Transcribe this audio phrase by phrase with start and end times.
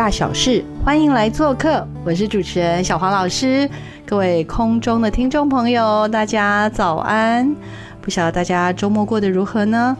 [0.00, 3.68] 大小事，欢迎来做客，我是主持人小黄老师。
[4.06, 7.54] 各位空中的听众朋友，大家早安！
[8.00, 9.94] 不晓得大家周末过得如何呢？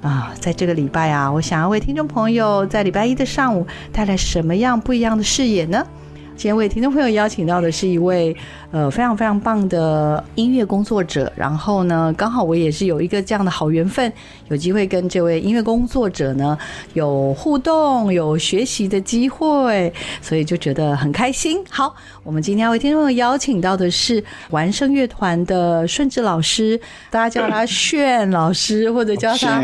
[0.00, 5.86] 啊，在这个礼拜啊，我想要为听众朋友在礼拜一的上午带来什么样不一样的视野呢？
[6.34, 8.34] 今天为听众朋友邀请到的是一位
[8.72, 14.12] 呃非常非常棒的音乐工作者，然后呢，刚好我也是有一个这样的好缘分，
[14.48, 16.58] 有机会跟这位音乐工作者呢
[16.94, 21.62] 有互动、有学习的机会，所以就觉得很开心。
[21.70, 29.62] 好，我们今天为听众朋友邀请到的是完声乐团的顺治老师，大家叫他炫老师，或者叫他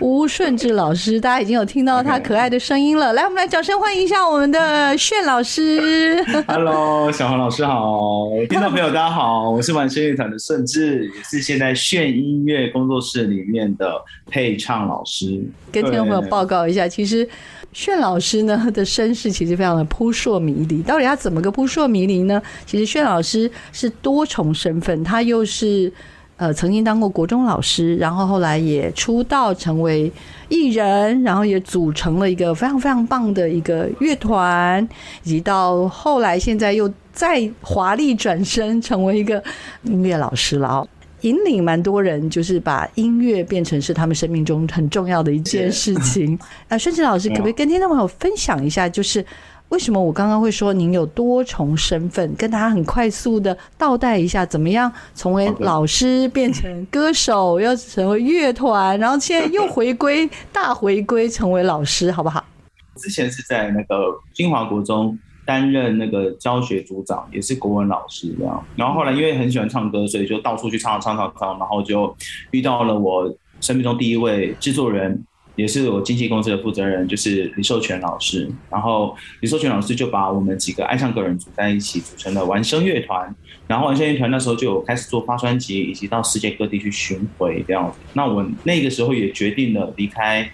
[0.00, 3.14] 吴顺治老师，大家已经有听到他可爱的声音了。
[3.14, 6.17] 来，我们来掌声欢迎一下我们的炫老师。
[6.48, 15.40] Hello，小黄老师好，听众朋友大家好，我是玩声乐团的顺志，也是现在炫音乐工作室里面的配唱老师。
[15.70, 17.28] 跟听众朋友报告一下，其实
[17.72, 20.82] 炫老师呢的身世其实非常的扑朔迷离。
[20.82, 22.42] 到底他怎么个扑朔迷离呢？
[22.66, 25.92] 其实炫老师是多重身份，他又是
[26.38, 30.10] 呃曾经当过国中老师，然后后来也出道成为
[30.48, 34.82] 艺人，然后也组成了一个非常非常棒的一个乐团，
[35.24, 39.42] 以及到后来现在又再华丽转身成为一个
[39.82, 40.88] 音乐老师了哦。
[41.22, 46.38] 引领蛮多人，就是把音乐变成是他们生命中很重要的一件事情。
[46.68, 49.26] 啊，顺志老师，可不可以跟听众朋友分享一下，就是
[49.70, 62.42] 为什么我刚刚会说您有多重身份，跟大家很快速的倒带一下，怎么样从为老师变成歌手，又成为乐团，然后现在又回归大回归成为老师，好不好？
[62.96, 68.64] 之前是在那个金华国中担任那个教学组长，也是国文老师这样。
[68.74, 72.16] 然后后来因为很喜欢唱歌，所以就到处去唱唱唱唱，然后就
[72.52, 73.30] 遇到了我
[73.60, 75.22] 生命中第一位制作人，
[75.58, 78.48] 也是我经纪公司的负责人，就是李寿全老师。
[78.70, 83.34] 然后李寿全老师就把我们几个爱唱歌人组在一起，组成了完声乐团。
[83.66, 87.98] 然后完声乐团那时候就有开始做发专辑，以及到世界各地去巡回这样子。
[88.12, 90.48] 那我那个时候也决定了离开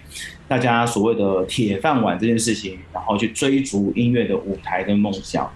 [0.47, 5.47] 大家所谓的铁饭碗这件事情，然后去追逐音乐的舞台跟梦想。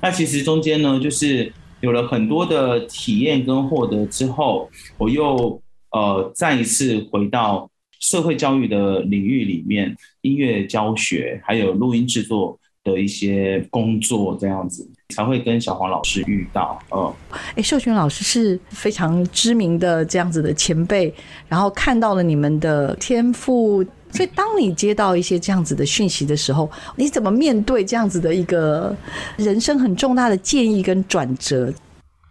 [0.00, 5.60] 那其实中间呢，就是有了很多的体验跟获得之后，我又
[5.90, 7.70] 呃再一次回到
[8.04, 14.86] 社会教育的领域里面，音乐教学还有录音制作的一些工作这样子。
[15.14, 17.12] 才会跟小黄老师遇到，嗯，
[17.54, 21.12] 哎，秀群老师是非常知名的这样子的前辈，
[21.46, 28.96] 然后看到了你们的天赋，所以当你接到一些这样子的讯息的时候，你怎么面对这样子的一个
[29.36, 31.72] 人生很重大的建议跟转折？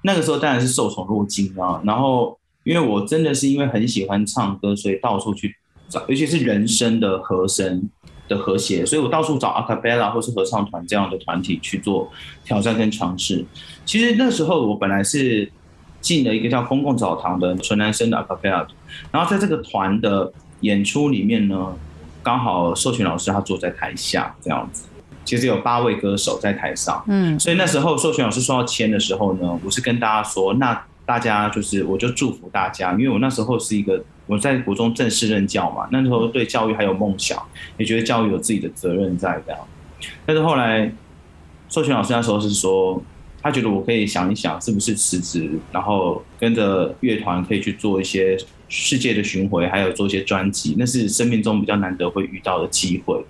[0.04, 5.56] 那个时候当然是受宠若惊啊，然后因为我真的是因为很喜欢唱歌，所以到处去
[5.90, 7.90] 找，尤其是人声的和声。
[8.30, 12.10] 的和谐，所以我到处找 a cappella 或是合唱团这样的团体去做
[12.46, 13.44] 挑战跟尝试。
[13.84, 15.52] 其实那时候我本来是
[16.00, 18.66] 进了一个叫公共澡堂的纯男生的 a cappella，
[19.12, 21.76] 然后在这个团的演出里面呢，
[22.24, 24.86] 刚好授权老师他坐在台下这样子，
[25.26, 34.02] 其实有八位歌手在台上，嗯，所以那时候授权老师说要签的时候呢，我是跟大家说，那大家就是我就祝福大家，因为我那时候是一个。
[34.26, 37.38] 我在国中正式任教嘛，那时候对教育还有梦想，
[37.78, 39.60] 也觉得教育有自己的责任在这样。
[40.26, 40.90] 但是后来，
[41.68, 43.04] 授权老师那时候是说，
[43.42, 48.38] 他觉得我可以想一想，是不是辞职，然后跟着乐团可以去做一些
[48.70, 53.22] 世界的巡回，还有做一些专辑，那是生命中比较难得会遇到的机会。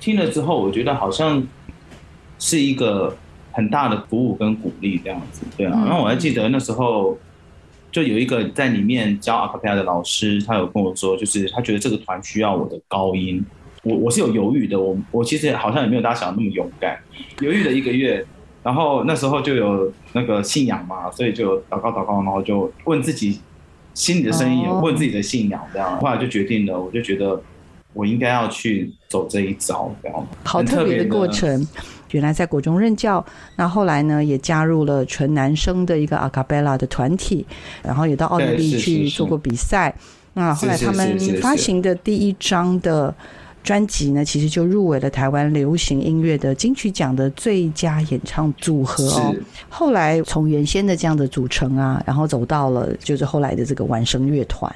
[0.00, 1.46] 听了之后，我觉得好像
[2.40, 3.16] 是一个
[3.52, 5.70] 很大的鼓舞跟鼓励这样子，对啊。
[5.86, 7.16] 然后我还记得那时候。
[7.94, 13.40] 就有一个在里面教阿卡贝拉的老师，他有跟我说，就是他觉得这个团需要我的高音，
[13.84, 16.98] 我我是有犹豫的，我我其实好像也没有大家想的那么勇敢，
[17.40, 18.26] 犹豫了一个月，
[18.64, 23.38] 然后那时候就有那个信仰嘛，所以就祷告祷告，然后就问自己
[23.94, 27.40] 心里的声音，问自己的信仰，这样，后来就决定了，我就觉得
[27.92, 31.64] 我应该要去走这一招，这样，好特别的过程。
[32.14, 33.22] 原来在国中任教，
[33.56, 37.44] 那后来呢也加入了纯男生的一个阿卡贝拉的团体，
[37.82, 39.94] 然后也到奥地利去做过比赛。
[40.32, 43.12] 那后来他们发行的第一张的。
[43.64, 49.34] 专辑呢，其实就入围了台湾流行音乐的金曲奖的最佳演唱组合哦。
[49.70, 54.70] 后来从原先的这样的组成啊，然后走到了就是后来的这个完声乐团。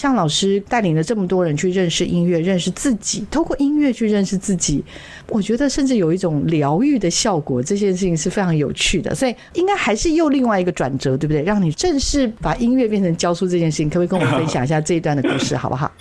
[0.00, 4.82] 像老师带领了这么多人去认识音乐、认识自己，透过音乐去认识自己，
[5.28, 7.62] 我觉得甚至有一种疗愈的效果。
[7.62, 11.42] 这件事情是非常有趣的，所以应该还是又另外一个转折，对不对？
[11.42, 15.92] 让你正式把音乐变成教书这件事情，可不可以跟我们分享一下这一段的故事，好不好？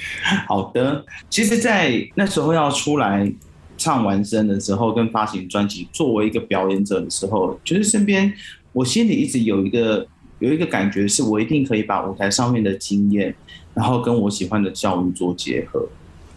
[0.48, 1.04] 好的。
[1.30, 3.30] 其实，在那时候要出来
[3.78, 8.32] 唱完声的时候，跟发行专辑，作为一个表演者的时候，就是身边
[8.72, 10.08] 我心里一直有一个
[10.40, 13.36] 有一个感觉，是我一定可以把舞台上面的经验。
[13.80, 15.88] 然后跟我喜欢的教育做结合，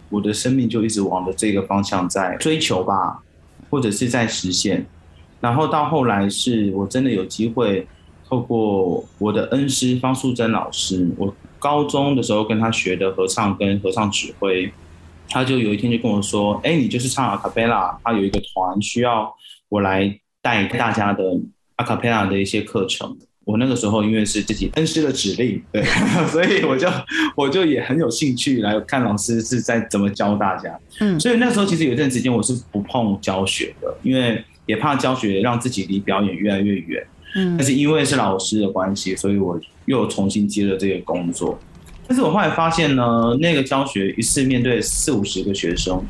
[0.07, 3.21] 我的生命就一直往着这个方向在追求吧，
[3.69, 4.85] 或者是在实现。
[5.41, 7.85] 然后到后来是我真的有机会
[8.25, 14.71] 透过我的恩师方素珍老师，我高中的时候跟他学的合唱跟合唱指挥，
[15.27, 19.35] 他就有一天就跟我说：“哎，你就是唱阿卡贝拉，他有一个团需要
[19.67, 21.21] 我来带大家的
[21.75, 25.83] 阿卡贝拉的一些课程。”我那个时候因为是自己恩师的指令，对，
[26.31, 26.87] 所以我就
[27.35, 30.79] 我就也很有兴趣来看老师是在怎么教大家。
[31.01, 37.05] 嗯，所以那时候其实有一段时间我是不碰教学的，因为也怕教学让自己离表演越来越远。
[37.35, 41.59] 嗯，但是因为是老师的关系，所以我又重新接了这个工作。
[42.07, 46.01] 但是我后来发现呢，那个教学一次面对四五十个学生，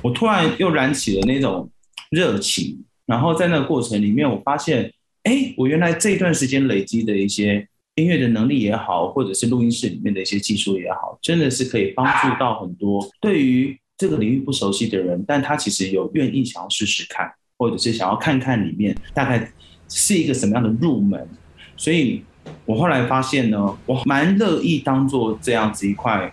[0.00, 1.68] 我突然又燃起了那种
[2.10, 4.92] 热情，然后在那个过程里面，我发现。
[5.28, 19.52] 哎，我原来这一段时间累积的一些音乐的能力也好，或者是录音室里面的一些技术也好，真的是可以帮助到很多对于这个领域不熟悉的人，但他其实有愿意想要试试看，或者是想要看看里面大概
[19.86, 21.28] 是一个什么样的入门。
[21.76, 22.22] 所以
[22.64, 26.32] 我后来发现呢，我蛮乐意当做这样子一块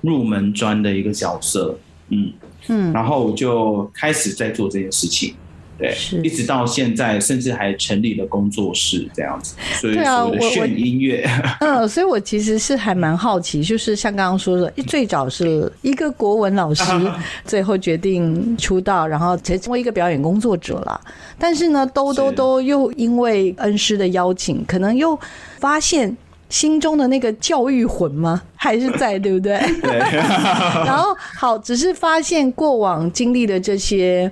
[0.00, 1.78] 入门砖的一个角色，
[2.08, 2.32] 嗯
[2.66, 5.32] 嗯，然后我就开始在做这件事情。
[5.78, 9.56] 对，一直到现在，甚至还成立了工作室这样子。
[9.80, 11.28] 所以啊，我炫音乐。
[11.60, 16.84] 嗯，所以我其实是还蛮好奇，就是像刚刚说的，最早是一个国文老师，
[17.44, 21.00] 最后决定出道，然后成为一个表演工作者了。
[21.38, 25.18] 但是呢，都都都又因为恩师的邀请，可能又
[25.58, 26.16] 发现
[26.48, 28.40] 心中的那个教育魂吗？
[28.54, 29.58] 还是在，对不对？
[29.82, 29.98] 对。
[29.98, 34.30] 然后好，只是发现过往经历的这些。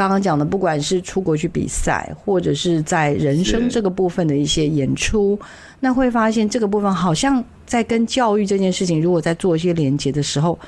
[0.00, 5.38] 刚刚讲的，不管是出国去比赛，或者是在人生这个部分的一些演出，
[5.80, 10.58] 那会发现这个部分好像在跟教育这件事情，如果在做一些连接的时候，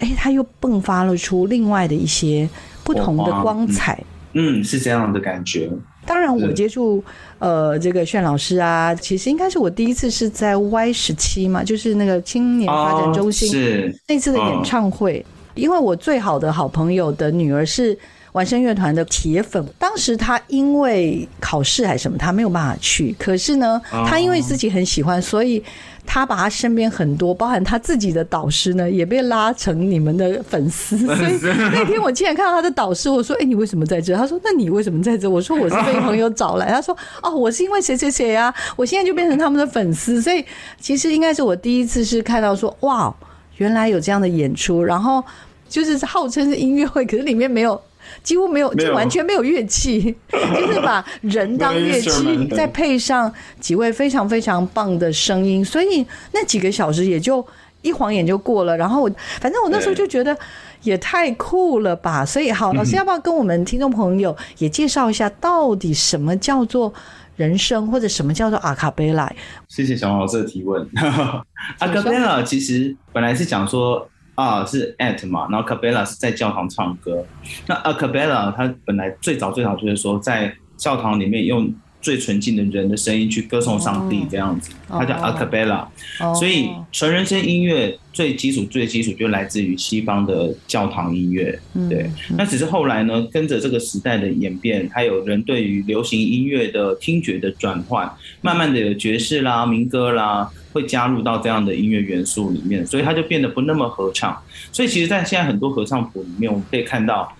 [0.00, 2.48] 哎，它又迸发了出另外的一些
[2.82, 4.02] 不同的光彩。
[4.32, 5.70] 嗯，是这样的感觉。
[6.04, 7.04] 当然，我接触
[7.38, 15.24] 呃这个炫老师啊，其实应该是我第一次是在 Y 十七嘛，就是那个青年发展中心是那次的演唱会，
[15.54, 17.96] 因为我最好的好朋友的女儿是。
[18.32, 23.14] 完声乐团的铁粉，当时他因为考试还是什么，他没有办法去。
[23.18, 25.62] 可是呢，他因为自己很喜欢，所以
[26.06, 30.96] 他把他身边很多，包含他自己的导师呢，也被拉成你们的粉丝。
[31.04, 40.42] 所以那天我竟然看到他的导师，我说：“哎，你为什么在这？”他说：“那你为什么在这？”我说：“我是被朋友找来。”他说：“哦，我是因为谁谁谁啊，我现在就变成他们的粉丝。”所以
[40.80, 43.14] 其实应该是我第一次是看到说：“哇，
[43.58, 45.22] 原来有这样的演出。”然后
[45.68, 47.78] 就是号称是音乐会，可是里面没有。
[48.22, 57.44] 几乎没有，就完全没有乐器， 就是把人当乐器，再配上几位非常非常棒的声音，所以那几个小时也就
[57.82, 58.76] 一晃眼就过了。
[58.76, 60.36] 然后我反正我那时候就觉得
[60.82, 62.24] 也太酷了吧！
[62.24, 66.92] 所以好，老师要不要跟我们听众朋友也介绍一下，到底什么叫做
[67.36, 69.32] 人声，或者什么叫做阿卡贝拉？
[69.68, 70.88] 谢谢小王老师的提问。
[71.78, 74.08] 阿卡贝拉其实本来是讲说。
[74.34, 77.24] 啊，是 at 嘛，然后 cabela 是在教堂唱歌。
[77.66, 85.86] 那 a cabela 它本来最早最早就是说在教堂里面用最纯净的人的声音去歌颂上帝这样子，它叫 a cabela。
[86.34, 91.56] 所以纯人声音乐最基础最基础就来自于西方的教堂音乐。
[91.88, 98.10] 对，那只是后来呢，跟着这个时代的演变，还有人对于流行音乐的听觉的转换，
[98.40, 100.50] 慢慢的有爵士啦、民歌啦。
[100.72, 104.36] 会加入到这样的音乐元素里面，所以它就变得不那么合唱。
[104.72, 107.30] 所以其实，在现在很多合唱谱里面，我们可以看到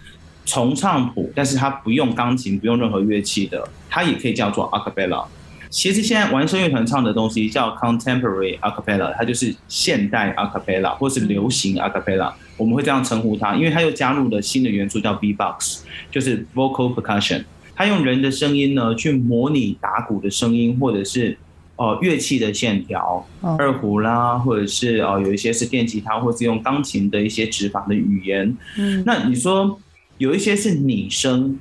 [0.44, 5.24] 重唱谱，但是它不用钢琴，不用任何乐器的，它也可以叫做 acapella。
[5.70, 21.38] 其实现在玩声乐团唱的东西叫 contemporary acapella，它就是现代 acapella 或是流行 acapella，我们会这样称呼它，因为它又加入了新的元素叫 B-box，就是 vocal percussion，它用人的声音呢去模拟打鼓的声音，或者是
[21.82, 23.26] 呃乐器的线条，
[23.58, 28.56] 二胡啦，或者是呃有一些是电吉他，或是用钢琴的一些指法的语言。
[28.78, 29.78] 嗯，那你说
[30.18, 31.58] 有一些是拟声，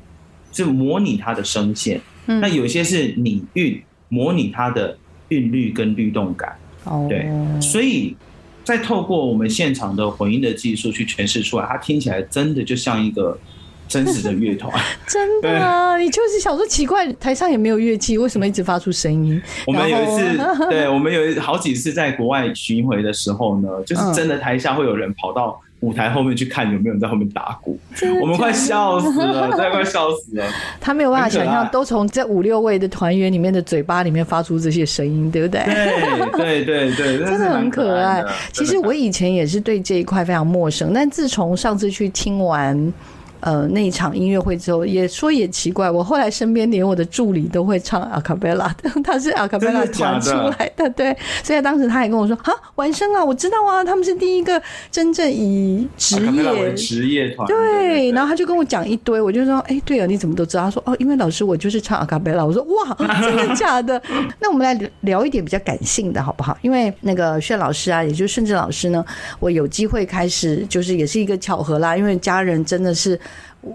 [0.51, 3.81] 是模拟它的声线，那有一些是拟韵。
[4.13, 4.97] 模拟它的
[5.29, 8.13] 韵律跟律动感，哦对，所以
[8.61, 13.39] 再透过我们现场的混音的技术去诠释出来，它听起来真的就像一个
[13.91, 14.71] 真实的乐团。
[15.05, 19.41] 真的啊，你就是想说奇怪，台上也没有乐器，为什么一直发出声音？
[19.67, 25.59] 我们有一次，对我们有好几次在国外巡回的时候呢， 就是真的台下会有人跑到。
[25.81, 27.75] 舞台后面去看有没有人在后面打鼓，
[28.21, 30.45] 我们快笑死了， 真的快笑死了。
[30.79, 35.63] 他没有办法想象，都从这五六位的团员里面的嘴巴里面发出这些声音，对不对？
[36.37, 38.23] 对对对对，真的很可爱。
[38.53, 42.93] 其实我以前也是对这一块非常陌生，但自从上次去听完。
[43.41, 51.15] 呃，那一场音乐会之后，也说也奇怪，我后来身边连我的助理都会唱阿卡贝拉的， 他是阿卡贝拉团出来的，对。
[51.43, 63.99] 所以当时他也跟我说：“啊，完生啊，我知道啊，他们是第一个真正以职业职业团。”对，然后他就跟我讲一堆，我就说：“哎，对啊，你怎么都知道？”他说：“哦，因为老师我就是唱阿卡贝拉。”我说：“哇， 真的假的？”
[64.39, 66.55] 那我们来聊一点比较感性的好不好？
[66.61, 69.03] 因为那个炫老师啊，也就是顺治老师呢，
[69.39, 73.19] 我有机会开始，就是也是一个巧合啦，因为家人真的是。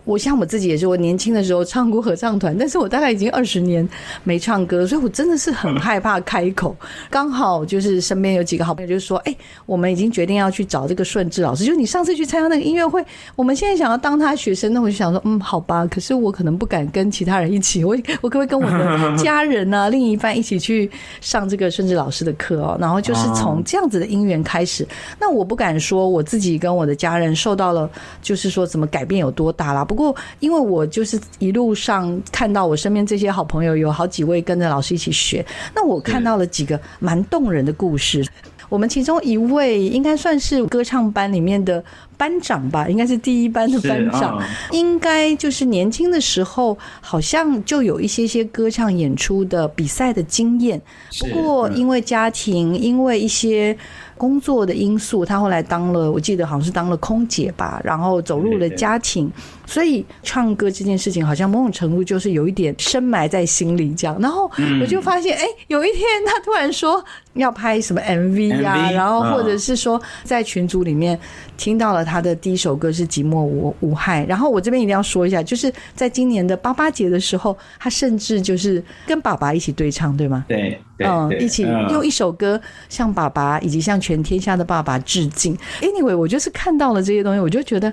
[0.04, 3.88] 我像我自己也是，我年轻的时候唱过合唱团，但是我大概已经二十年
[4.24, 6.74] 没唱歌，所以我真的是很害怕开口。
[7.08, 13.04] 刚好就是身边有几个好朋友，就是说，哎，我们已经决定要去找这个顺治老师，就是你上次去参加那个音乐会，
[13.36, 20.90] 我们现在想要当他学生，那我就想说，嗯，好吧，可是我可能不敢跟其他人一起，我我可不可以跟我的 家人呢、另一半一起去
[21.20, 22.76] 上这个顺治老师的课哦？
[22.80, 24.84] 然后就是从这样子的因缘开始，
[25.20, 27.88] 那我不敢说我自己跟我的家人受到了，
[28.20, 29.75] 就是说怎么改变有多大。
[29.84, 38.26] 不过，因为我就是一路上看到我身边这些好朋友，有好几位跟着老师一起学，那我看到了几个蛮动人的故事。
[38.68, 41.82] 我们其中一位应该算是歌唱班里面的
[42.16, 44.42] 班长吧，应该是第一班的班长，
[44.72, 50.82] 应该就是年轻的时候好像就有一些些歌唱演出的比赛的经验。
[51.20, 53.76] 不过因为家庭，因为一些。
[54.18, 59.30] 工作的因素，他后来当了，我记得好像是当了空姐吧，然后走入了家庭，
[59.66, 64.16] 所以唱歌这件事情好像某种程度就是有一点深埋在心里这样。
[64.20, 67.04] 然后我就发现，哎，有一天他突然说
[67.34, 71.18] 要拍什么 MV 呀，然后或者是说在群组里面
[71.56, 80.44] 听到了他的第一首歌是《寂寞无无害》，然后我这边一定要说一下，就是在今年的八八节的时候，他甚至就是跟爸爸一起对唱，对吗？
[80.48, 80.80] 对。
[80.98, 82.58] 嗯，一起用一首歌
[82.88, 85.54] 向爸爸以及向全天下的爸爸致敬。
[85.82, 87.92] Anyway，我就是看到了这些东西，我就觉得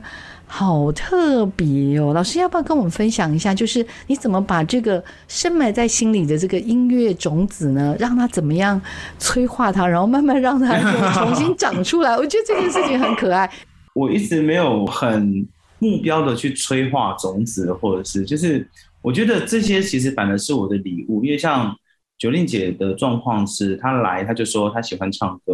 [0.56, 2.14] 好特别哦。
[2.14, 8.80] 老师要不要跟我们分享一下，就是你怎么把这个深埋在心里的这个音乐种子呢，让它怎么样
[9.18, 10.78] 催化它，然后慢慢让它
[11.12, 12.16] 重新长出来？
[12.16, 13.52] 我觉得这件事情很可爱。
[13.96, 15.48] 我一直没有很
[15.80, 18.70] 目标的去催化种子，或者是就是
[19.02, 21.76] 我觉得这些其实反而是我的礼物，因为像。
[22.20, 25.54] 九令姐的状况是，她来，她就说她喜欢唱歌。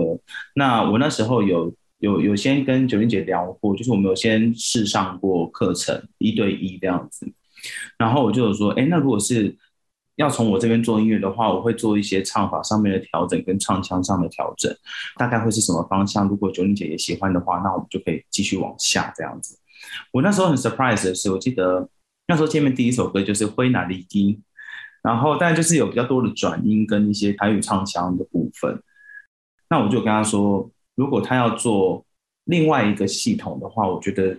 [0.54, 7.32] 那我那时候有有有先跟九令姐聊过，就是我们有先试上过课程，一对一这样子。
[7.98, 9.56] 然后我就有说，哎，那如果是
[10.16, 14.76] 要从我这边做音乐的话，我会做一些唱法上面的调整，跟唱腔上的调整，
[15.18, 16.28] 大概会是什么方向？
[16.28, 19.58] 如果九令姐也喜欢的话，那我们就可以继续往下这样子。
[20.12, 21.90] 我那时候很 surprise 的是，我记得
[22.28, 24.34] 那时候见面第一首歌就是《灰拿里基》。
[25.02, 28.84] 然后，但就是有比较多的转音跟一些台语唱腔的部分。
[29.70, 32.06] 那我就跟他说，如果他要做
[32.44, 34.38] 另外一个系统的话，我觉得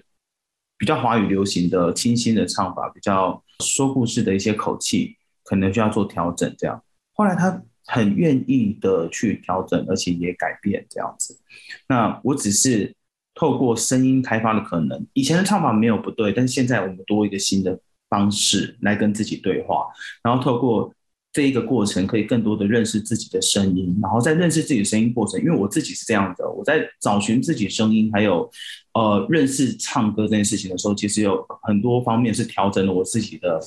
[0.76, 6.54] 比较华语流行的清新的唱法，比较说故事的一些口气，可能就要做调整。
[6.58, 11.40] 这样，后来他很愿意的去调整，而且也改变这样子。
[11.88, 12.94] 那我只是
[13.34, 17.80] 透过声音开发的可能，以前的唱法没有不对，但是现在我们多一个新的。
[18.10, 19.86] 方式来跟自己对话，
[20.24, 20.92] 然后透过
[21.32, 28.50] 这一个过程，可以更多的认识自己的声音，然后在认识自己的声音过程，因为我自己是这样的，我在找寻自己声音，还有
[28.94, 33.60] 呃认识唱歌这件事情的时候，其实有很多方面是调整了我自己的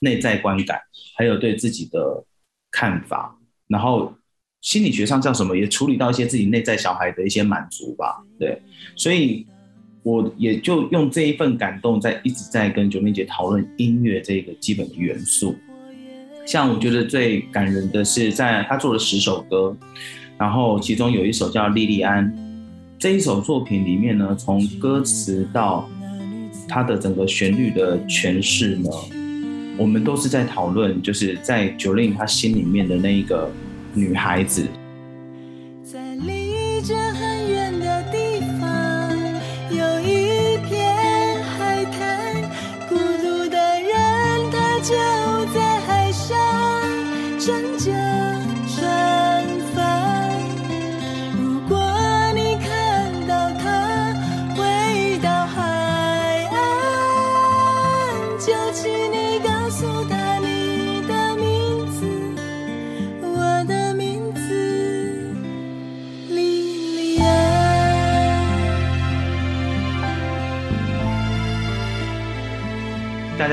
[0.00, 0.78] 内在观感，
[1.16, 2.24] 还有对自己的
[2.70, 4.14] 看法，然后
[4.60, 8.60] 心理学上叫什么，也处理到一些自己内在小孩的一些满足吧，对，
[8.94, 9.46] 所以。
[10.02, 15.56] 我也就用这一份感动，在一直在跟九妹姐讨论音乐这个基本的元素。
[16.46, 19.76] 像我觉得最感人的是，在他做了十首歌，
[20.38, 22.24] 然后其中有一首叫《莉莉安》。
[23.00, 25.88] 这一首作品里面呢，从歌词到
[26.68, 28.88] 他的整个旋律的诠释呢，
[29.76, 33.50] 我们都是在讨论，就是在九令他心里面的那一个
[33.92, 34.64] 女孩子。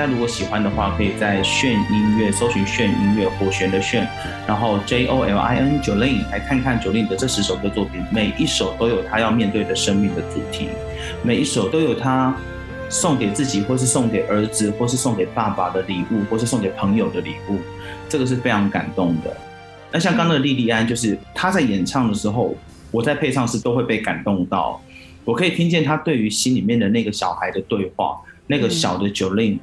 [0.06, 4.08] 家如果喜欢的话，可以在炫音乐搜寻炫音乐火旋的炫，
[4.46, 10.68] 然后 J O L I N Jolin 来看看 Jolin 的这十首歌作品，每一首都有他要面对的生命的主题，
[11.24, 12.36] 每一首都有他
[12.90, 17.58] 送给自己，或是送给儿子，或是送给爸爸的礼物，或是送给朋友的礼物，
[18.10, 19.36] 这个是非常感动的。
[19.92, 22.56] 那像刚刚的莉莉安，就是他在演唱的时候，
[22.92, 24.82] 我在配唱时都会被感动到，
[25.24, 29.60] 我可以听见他对于心里面的那个小孩的对话，那个小的 Jolin。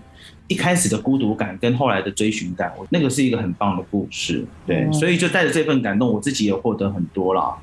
[0.51, 7.57] 一开始的孤独感跟后来的追寻感，我那个是一个很棒的故事，对，所以就带着这份感动，我自己也获得很多了。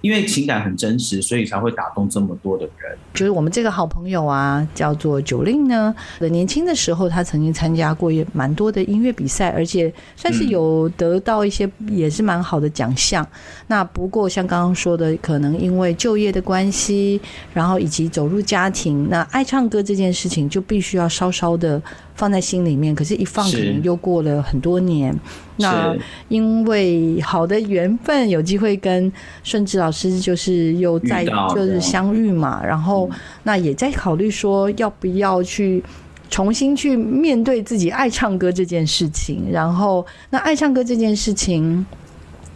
[0.00, 2.96] 因为情感很真实，所以才会打动这么多的人。
[3.12, 5.94] 就是我们这个好朋友啊，叫做九令呢。
[6.30, 13.24] 年轻的时候，他曾经参加过也蛮多的音乐比赛，而且算是有得到一些也是蛮好的奖项。
[13.66, 17.20] 那不过像刚刚说的，可能因为就业的关系，
[17.52, 21.80] 然后以及走入家庭，那爱唱歌这件事情就必须要稍稍的
[22.20, 22.94] 放在心里面。
[22.94, 25.18] 可是，一放可能又过了很多年。
[25.56, 25.96] 那
[26.28, 29.10] 因为好的缘分，有机会跟
[29.42, 31.24] 顺治老师就是又在
[31.54, 33.08] 就是相遇嘛，然后
[33.44, 35.82] 那也在考虑说要不要去
[36.28, 39.48] 重新去面对自己爱唱歌这件事情。
[39.50, 41.84] 然后那爱唱歌这件事情，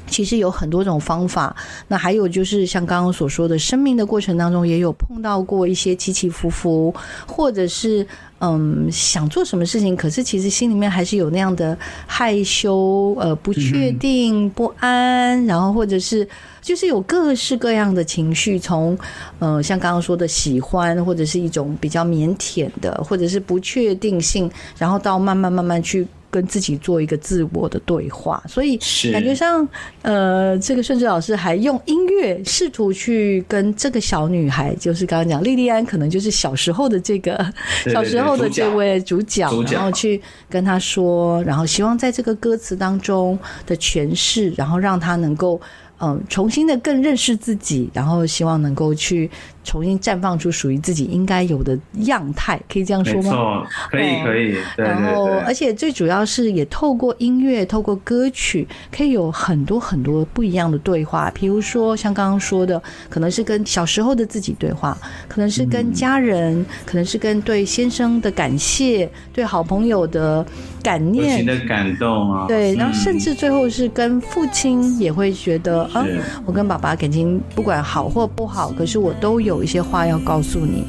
[0.07, 1.55] 其实有很多种方法。
[1.89, 6.95] 那还有就是像刚刚所说的，生命的过程当中也有碰到过一些起起伏伏，
[7.27, 8.07] 或者是。
[8.53, 11.77] 嗯，想做什么事情，可是其实心里面还是有那样的
[12.07, 16.29] 害羞、呃不确定、不安，然后或者是
[16.61, 18.97] 就是有各式各样的情绪，从
[19.39, 26.07] 呃像刚刚说的喜欢，或者是一种比较腼腆的，或者是不确定性，然后到慢慢慢慢去。
[26.35, 28.77] 跟自己做一个自我的对话，所以
[29.13, 29.67] 感觉上，
[30.03, 37.39] 呃，这个顺治老师还用音乐试图去跟这个小女孩，就是刚刚讲莉莉安，可能就是小时候的这个
[37.87, 40.21] 小时候的这位主角，然后去
[40.51, 45.61] 跟她说，然后希望在这个歌词当中的诠释，然后让她能够。
[46.01, 49.31] 嗯，重新的更认识自己，然后希望能够去
[49.65, 53.67] 重新绽放出属于自己应该有的样态，可以这样说吗？
[53.91, 54.57] 可以，可以。
[54.77, 61.31] 然后，而且最主要是也透过音乐，透过歌曲，可以有很多很多不一样的对话。
[61.35, 64.97] 比如说，像刚刚说的，可能是跟小时候的自己对话，
[65.27, 70.45] 可能是跟家人，可能是跟对先生的感谢，对好朋友的。
[70.85, 76.05] 感念的感动啊，对，然后甚至最后是跟父亲也会觉得啊，
[76.45, 80.85] 我跟爸爸感情不管好或不好，可是我都有有一些话要告诉你。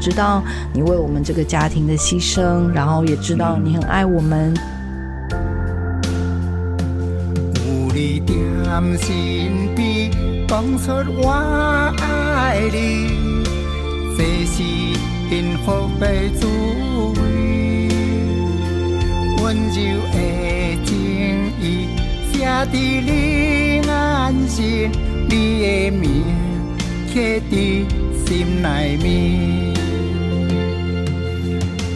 [0.00, 4.54] 知道你为我们这个家庭的牺牲，然后也知道你很爱我们。
[7.54, 8.22] 有你。
[8.68, 10.10] 在身边，
[10.46, 11.32] 讲出我
[11.98, 13.08] 爱你，
[14.16, 14.62] 这是
[15.28, 16.06] 幸福的
[16.38, 16.46] 滋
[17.16, 17.88] 味。
[19.42, 19.76] 温柔
[20.12, 20.16] 的
[20.84, 20.90] 情
[21.60, 21.88] 意
[22.30, 23.82] 写在你。
[23.84, 24.92] 眼睛，
[25.28, 25.32] 你。
[25.60, 26.22] 的名
[27.08, 27.14] 刻
[27.50, 27.52] 在
[28.24, 29.67] 心内面。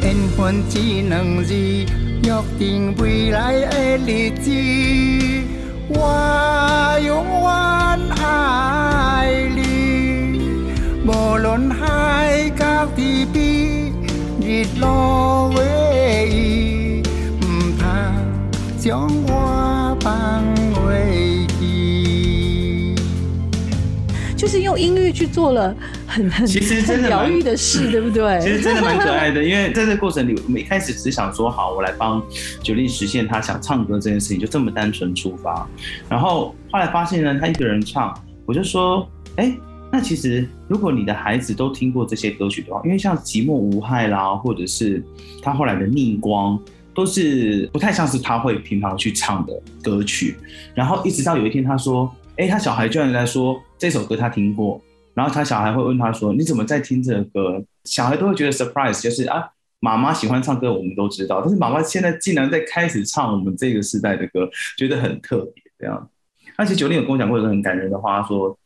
[0.03, 4.51] 缘分只两字，约定未来的日子。
[5.88, 7.47] 我永远
[8.21, 10.73] 爱你，
[11.07, 13.93] 无论海角天边，
[14.41, 15.57] 日落雨
[16.35, 17.03] 雨，
[17.41, 17.45] 唔
[17.79, 17.87] 通
[18.77, 19.97] 将我。
[20.01, 20.43] 放
[20.75, 22.97] 袂记。
[24.37, 25.73] 就是用音乐去做了
[26.12, 28.38] 很很其实真的疗愈的事，对不对？
[28.38, 32.22] 其实真的蛮可爱的，因为在这个过程里，我们一开始只想说，好，我来帮
[32.62, 35.66] 九力实现他想唱歌这件事情，就这么单纯出发。
[36.11, 39.57] 然后后来发现呢，他一个人唱，我就说，哎，
[39.90, 45.03] 那其实如果你的孩子都听过这些歌曲的话，因为像《寂寞无害》啦，或者是
[45.40, 46.59] 他后来的《逆光》，
[46.94, 50.37] 都是不太像是他会平常去唱的歌曲。
[50.75, 54.79] 然后一直到有一天，他说，哎，他小孩居然在说这首歌他听过。
[55.14, 59.44] 然后他小孩会问他说：“你怎么在听这个歌？”小孩都会觉得 surprise，就是啊，
[59.81, 64.48] 妈妈喜欢唱歌，我们都知道，但是妈妈现在竟然在开始唱我们这个时代的歌，
[64.79, 65.62] 觉得很特别。
[65.79, 66.09] 这样，
[66.57, 68.57] 而且九零有跟我讲过一个很感人的话，说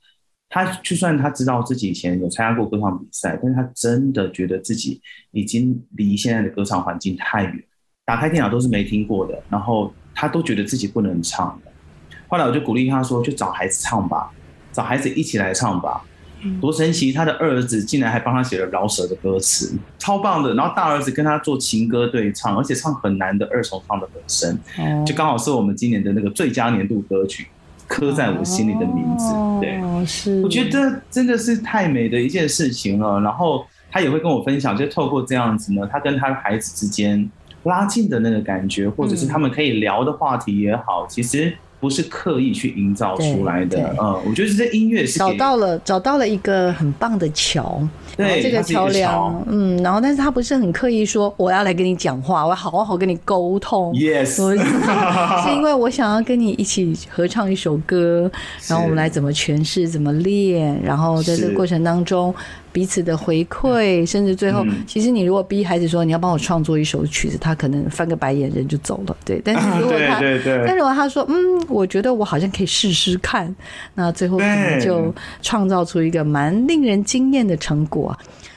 [0.49, 5.01] 他就算他知道自己以前有参加过歌唱比赛，但是他真的觉得自己
[5.33, 7.65] 已经离现在的歌唱环境太远，
[8.05, 11.73] 打开电脑都是没听过的，然后他都觉得自己不能唱的。
[12.29, 14.31] 后来我就鼓励他说：“就找孩子唱吧，
[14.73, 16.05] 找孩子一起来唱吧。”
[16.61, 17.13] 多神奇！
[17.13, 20.55] 他的二儿子竟然还帮他写了饶舌的歌词，超棒的。
[20.55, 24.59] 然后大儿子跟他做情歌对唱，而且唱很难的二重唱的和声，
[25.05, 27.47] 就刚好是我们今年的那个最佳年度歌曲，
[27.87, 29.33] 刻在我心里的名字。
[29.61, 33.21] 对，是，我觉得真的是太美的一件事情了。
[33.21, 37.31] 然后他也会跟我分享，就透过这样子呢，他跟他的孩子之间
[37.65, 41.57] 拉近的那个感觉，或者是他们可以聊的话题也好，其实。
[41.79, 47.81] 不是刻意去营造出来的，嗯，我觉得这音乐是找到了找到了一个很棒的桥，
[48.17, 48.89] 对这个桥。
[48.89, 54.37] 梁，嗯，然后但是他不是很刻意说我要来跟你讲话，我要好好跟你沟通，yes，
[55.45, 58.31] 是因为我想要跟你一起合唱一首歌，
[58.69, 62.35] 然后我们来怎么诠释，怎么练，然后在这个过程当中。
[62.77, 69.17] 彼此的回馈，甚至最后，其实你如果逼孩子说你要帮我创作一首曲子，他可能翻个白眼人就走了。
[69.25, 70.21] 对，但是如果他，
[70.67, 71.35] 但如果他说嗯，
[71.71, 73.57] 我觉得我好像可以试试看，
[73.95, 75.11] 那最后可能就
[75.41, 78.15] 创造出一个蛮令人惊艳的成果。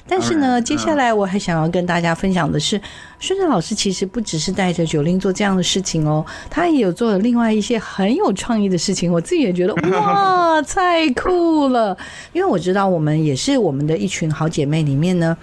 [0.09, 2.81] 但是呢，接下来我还想要跟大家分享的是，
[3.19, 9.11] 孙正老师其实不只是带着九零做这样的事情哦，他也有做了另外一些很有创意的事情。
[9.11, 11.95] 我自己也觉得 哇，太酷了！
[12.33, 15.37] 因为我知道我们也是我们的一群好姐妹里面呢。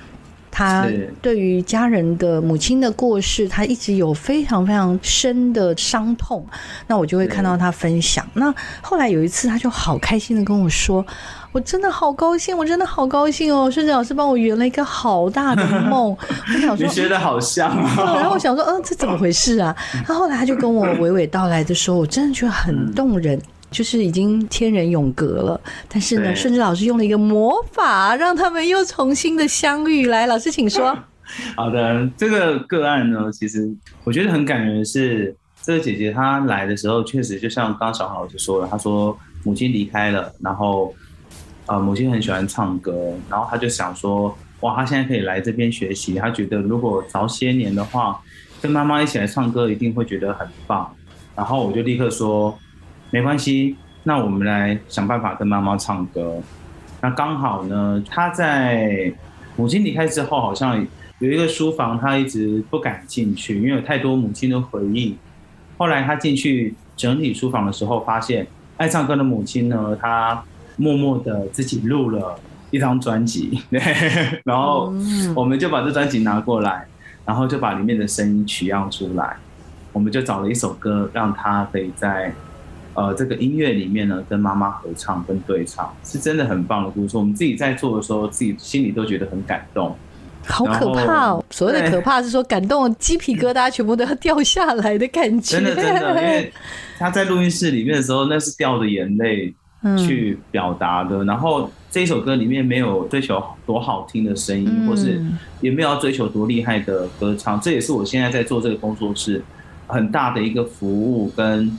[0.48, 0.88] 他
[1.20, 6.42] 对于家人的母亲的过世，他一直有非常非常深的伤痛。
[6.86, 8.26] 那我就会看到他分享。
[8.32, 11.04] 那后来有一次，他就好开心的跟我说
[11.56, 16.10] ：“我真的好高兴，我真的好高兴哦！”顺子老师帮我圆了一个好大的梦。
[16.10, 17.74] 我想说， 你学的好像。
[17.96, 19.74] 然后我想说，嗯，这怎么回事啊？
[20.04, 23.40] 他后来他就跟我娓娓道来的时候，我真的觉得很动人。
[23.70, 30.06] 就是已经天人永隔了，但是呢，顺治老师用了一个魔法，让他们又重新的相遇。
[30.06, 30.96] 来，老师请说。
[31.56, 33.66] 好的，这个个案呢，其实
[34.04, 34.84] 我觉得很感人的。
[34.84, 40.94] 是这个姐姐她来的时候，确实就像刚小黄老师说的，她说母亲离开了，然后
[41.66, 48.20] 呃，母亲很喜欢唱歌，然后他就想说，哇，他现在可以来这边学习，他觉得如果早些年的话，
[48.60, 50.94] 跟妈妈一起来唱歌，一定会觉得很棒。
[51.34, 52.58] 然后我就立刻说。
[53.12, 56.42] 没关系，那我们来想办法跟妈妈唱歌。
[57.00, 59.12] 那刚好呢，他在
[59.54, 60.84] 母亲离开之后，好像
[61.20, 65.16] 有一个书房，他一直不敢进去，因为有太多母亲的回忆。
[65.78, 68.44] 后来他进去整理书房的时候，发现
[68.76, 70.42] 爱唱歌的母亲呢，她
[70.76, 72.38] 默默的自己录了
[72.70, 73.80] 一张专辑，对，
[74.44, 74.92] 然后
[75.34, 76.86] 我们就把这专辑拿过来，
[77.24, 79.36] 然后就把里面的声音取样出来，
[79.92, 82.32] 我们就找了一首歌，让他可以在。
[82.98, 87.14] 呃，这个音乐里面呢，跟妈妈合唱跟对唱，是真的很棒的故事。
[87.18, 89.94] 我们自己在做的时候，自己心里都觉得很感动。
[90.46, 91.44] 好可怕哦！
[91.50, 95.56] 所谓的可怕是说感动，鸡皮疙瘩全部都要掉下来的感觉。
[95.60, 96.50] 真的真的，因为
[96.98, 99.54] 他在录音室里面的时候，那是掉着眼泪
[99.98, 101.24] 去表达的。
[101.24, 105.20] 然后这一首歌里面没有追求多好听的声音，或是
[105.60, 107.60] 也没有要追求多厉害的歌唱。
[107.60, 109.42] 这也是我现在在做这个工作室
[109.86, 111.76] 很大的一个服务跟。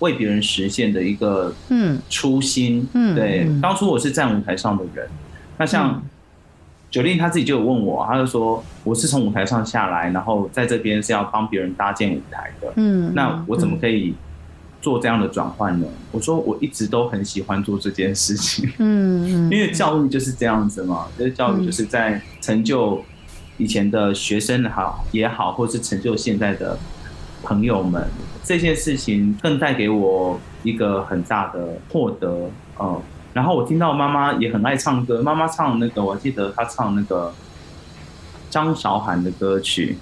[0.00, 5.08] 为别人实现的一个嗯初心，嗯，对，当初我是站舞台上的人，
[5.56, 6.02] 那像
[6.90, 14.12] 九令他自己就有问我，他就说我是从舞台上下来，然后在这边是要帮别人搭建舞台的，嗯，那我怎么可以
[14.84, 15.86] 做这样的转换呢？
[16.12, 23.02] 我说我一直都很喜欢做这件事情，嗯， 因为教育就是这样子嘛，就是教育就是在成就
[23.56, 26.78] 以前的学生好也好，或是成就现在的
[27.42, 28.06] 朋友们。
[28.44, 33.00] 这件事情更带给我一个很大的获得，嗯，
[33.32, 37.32] 然后我听到妈妈也很爱唱歌，妈妈唱那个，我记得她唱那个
[38.50, 39.96] 张韶涵的歌曲，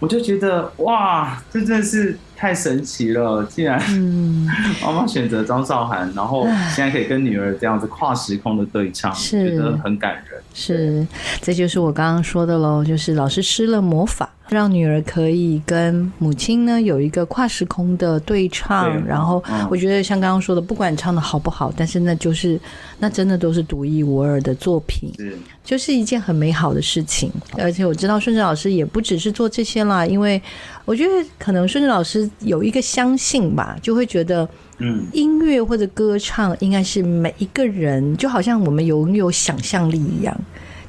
[0.00, 3.44] 我就觉得哇，这真的是太神奇了！
[3.44, 4.46] 竟然嗯，
[4.80, 10.40] 妈妈选择张韶涵，然后现在可以跟女儿这样子跨时空的对唱，是觉得很感人。
[10.54, 11.06] 是，
[11.40, 22.58] 这就是我刚刚说的喽，就是老师施了魔法，让女儿可以跟母亲呢有一个跨时空的对唱，对然后嗯我觉得像刚刚说的，不管唱的好不好，但是那就是
[22.98, 25.12] 那真的都是独一无二的作品。
[25.16, 27.30] 是，就是一件很美好的事情。
[27.56, 30.40] 而且我知道顺治老师也不只是做这些啦，因为
[30.84, 40.34] 我觉得可能顺治老师有一个相信吧，就会觉得嗯，音乐或者歌唱应该是每一个人，就好像我们拥有想象力一样，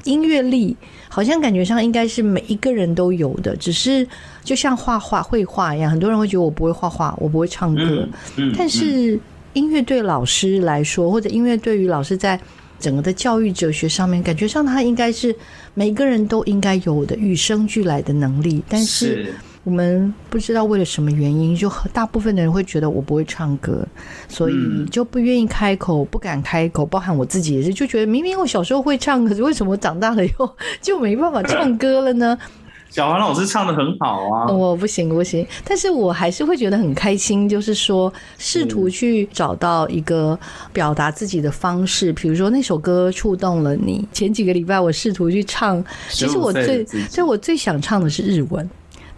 [0.04, 0.76] 音乐力
[1.12, 4.06] 好像感觉上应该是每一个人都有的，只是
[4.44, 9.18] 就像画画、绘画一样，很多人会觉得我不会画画，我不会唱歌，嗯嗯，但是
[9.54, 12.38] 音乐对老师来说，或者音乐对于老师在
[12.78, 15.34] 整个的教育哲学上面，感觉上他应该是
[15.74, 18.62] 每个人都应该有的与生俱来的能力。
[18.68, 23.86] 但是是我们不知道为了什么原因，就大部分的人会觉得我不会唱歌，
[24.28, 26.86] 所以嗯就不愿意开口，不敢开口。
[26.86, 32.38] 包含我自己也是，就觉得明明我小时候会唱，可是为什么长大了以后就没办法唱歌了呢？
[32.90, 40.36] 小黄老师唱的很好啊，我不行不行，但是我还是会觉得很开心，就是说试图去找到一个
[40.72, 44.04] 表达自己的方式，比如说那首歌触动了你。
[44.12, 48.68] 前几个礼拜我试图去唱，其实我最的自己就我最想唱的是日文。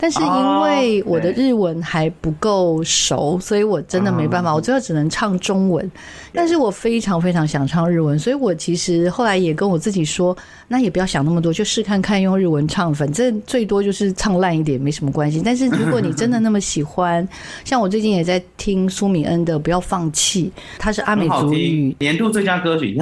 [0.02, 5.88] 但是因为我的日文还不够熟，所以我真的没办法，我最后只能唱中文。
[6.32, 10.36] 但是我非常非常想唱日文，所以我其实后来也跟我自己说，
[10.66, 15.40] 那也不要想那么多，就试看看用日文唱，反正最多就是唱烂一点没什么关系。
[15.44, 17.26] 但是如果你真的那么喜欢，
[17.64, 22.96] 像我最近也在听苏米恩的《不要放弃》，它是阿美族语，，年度最佳歌曲，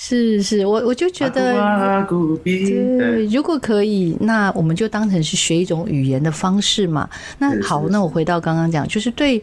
[0.00, 2.06] 是是，我我就觉得。
[2.44, 7.10] 对，如果可以，那我们就当成是学一种语言的方式嘛。
[7.38, 9.42] 那好，那我回到刚刚讲，就是对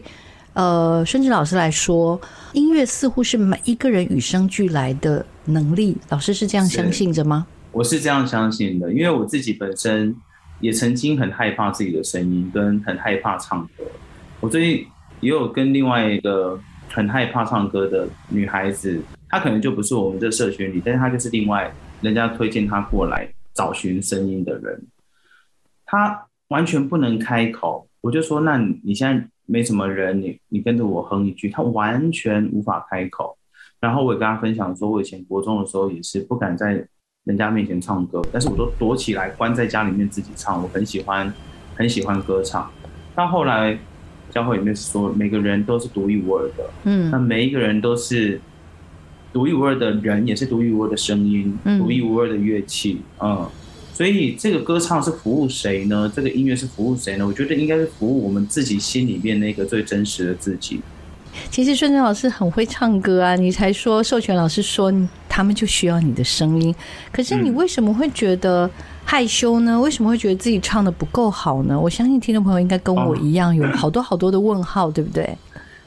[0.54, 2.18] 呃孙志老师来说，
[2.54, 5.94] 音乐似乎是每一个人与生俱来的能力。
[6.08, 7.46] 老师是这样相信着吗？
[7.70, 10.16] 我是这样相信的，因为我自己本身
[10.60, 13.84] 也曾经很害怕自己的声音，跟很害怕唱歌。
[14.40, 14.86] 我最近
[15.20, 24.82] 也有跟另外一个很害怕唱歌的女孩子，她可能就不是我们这社群里，但是他就是另外人家推荐他过来找寻声音的人。
[25.84, 33.36] 他完全不能开口，我就说：“那你你现在没什么人，你你跟着我哼一句。”他完全无法开口。
[33.78, 36.86] 然后我也跟他分享说，我以前国中的时候也是不敢在
[37.24, 40.62] 人家面前唱歌，但是我都躲起来，关在家里面自己唱。
[40.62, 41.32] 我很喜欢，
[41.74, 42.70] 很喜欢歌唱。
[43.14, 43.78] 到后来，
[44.30, 48.40] 教会里面说，每个人都是独一无二的，嗯那嗯每一个人都是
[49.36, 53.46] 独一无二的人，也是独一无二的声音，嗯独一无二的乐器，嗯。
[53.92, 56.10] 所以这个歌唱是服务谁呢？
[56.16, 57.26] 这个音乐是服务谁呢？
[57.26, 60.80] 我觉得应该是服务我们自己心里面那个最真实的自己。
[61.50, 64.90] 其实顺正老师很会唱歌啊，你才说授权老师说
[65.28, 66.74] 他们就需要你的声音，
[67.12, 68.70] 可是你嗯为什么会觉得
[69.04, 69.78] 害羞呢？
[69.78, 71.78] 为什么会觉得自己唱的不够好呢？
[71.78, 75.36] 我相信听众朋友应该跟我一样，有好多好多的问号，对不对？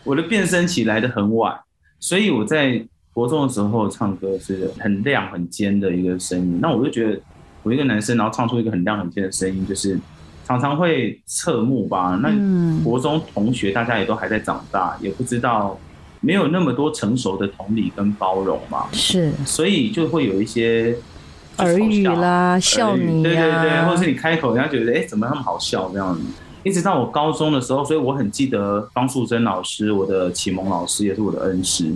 [0.03, 1.55] 我的变声期来的很晚，
[1.99, 2.83] 所以我在
[3.19, 6.57] 国中的时候唱歌是很亮很尖的一个声音。
[6.61, 7.19] 那我就觉得
[7.63, 9.99] 我一个男生，然后唱出一个很亮很尖的声音，就是
[10.47, 12.17] 常常会侧目吧。
[12.23, 15.77] 那嗯国中同学大家也都还在长大，也不知道
[16.21, 26.21] 没有那么多成熟的同理跟包容嘛，是所以就会有一些就耳语啦，笑你对呀、对对，或者是你开口，人家觉得哎、诶怎么那么好笑这样子。
[26.63, 31.93] 一直到我高中的时候，所以我很记得方素珍老师，我的启蒙老师，也是我的恩师。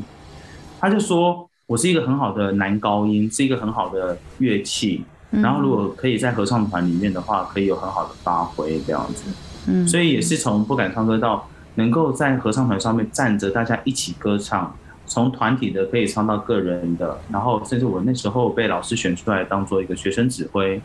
[0.84, 5.02] 他就说我是一个很好的男高音，是一个很好的乐器。
[5.32, 9.24] 嗯然后如果可以在合唱团里面的话，可以有很好的发挥这样子。
[9.68, 20.82] 嗯所以也是从不敢唱歌到能够在合唱团上面站着，大家一起歌唱，从团体的可以唱到个人的，然后甚至我那时候被老师选出来当做一个学生指挥。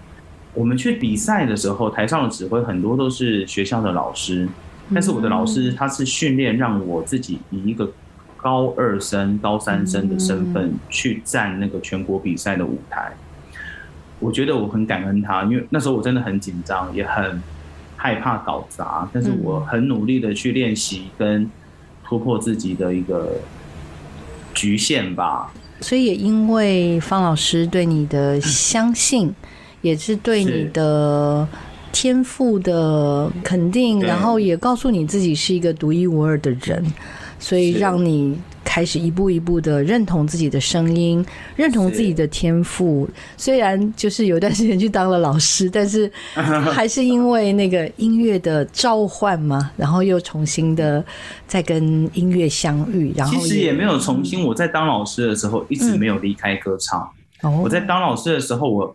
[0.55, 4.49] 我们去比赛的时候，台上的指挥很多都是学校的老师，
[4.95, 7.91] 但是我的老师他是训练让我自己以一个
[8.39, 13.13] 高二生、高三生的身份去站那个全国比赛的舞台。
[14.21, 17.43] 我觉得我很感恩他，因为那时候我真的很紧张，也很
[17.97, 21.49] 害怕搞砸，但是我很努力的去练习跟
[22.05, 23.33] 突破自己的一个
[24.55, 25.53] 局限吧。
[25.81, 29.33] 所以也因为方老师对你的相信，
[29.83, 31.47] 也是对你的
[31.93, 36.85] 天赋的肯定，然后也告诉你自己是一个独一无二的人，
[37.39, 41.25] 所以让你开始一步一步的认同自己的声音，
[41.57, 43.09] 认同自己的天赋。
[43.37, 51.05] 虽然就是有段时间去当了老师，但是 还是因为那个音乐的召唤嘛，然后又重新的
[51.47, 53.13] 再跟音乐相遇。
[53.17, 57.01] 然后其实也没有重新，我在当老师的时候一直没有离开歌唱。
[57.43, 58.95] 哦我在当老师的时候，我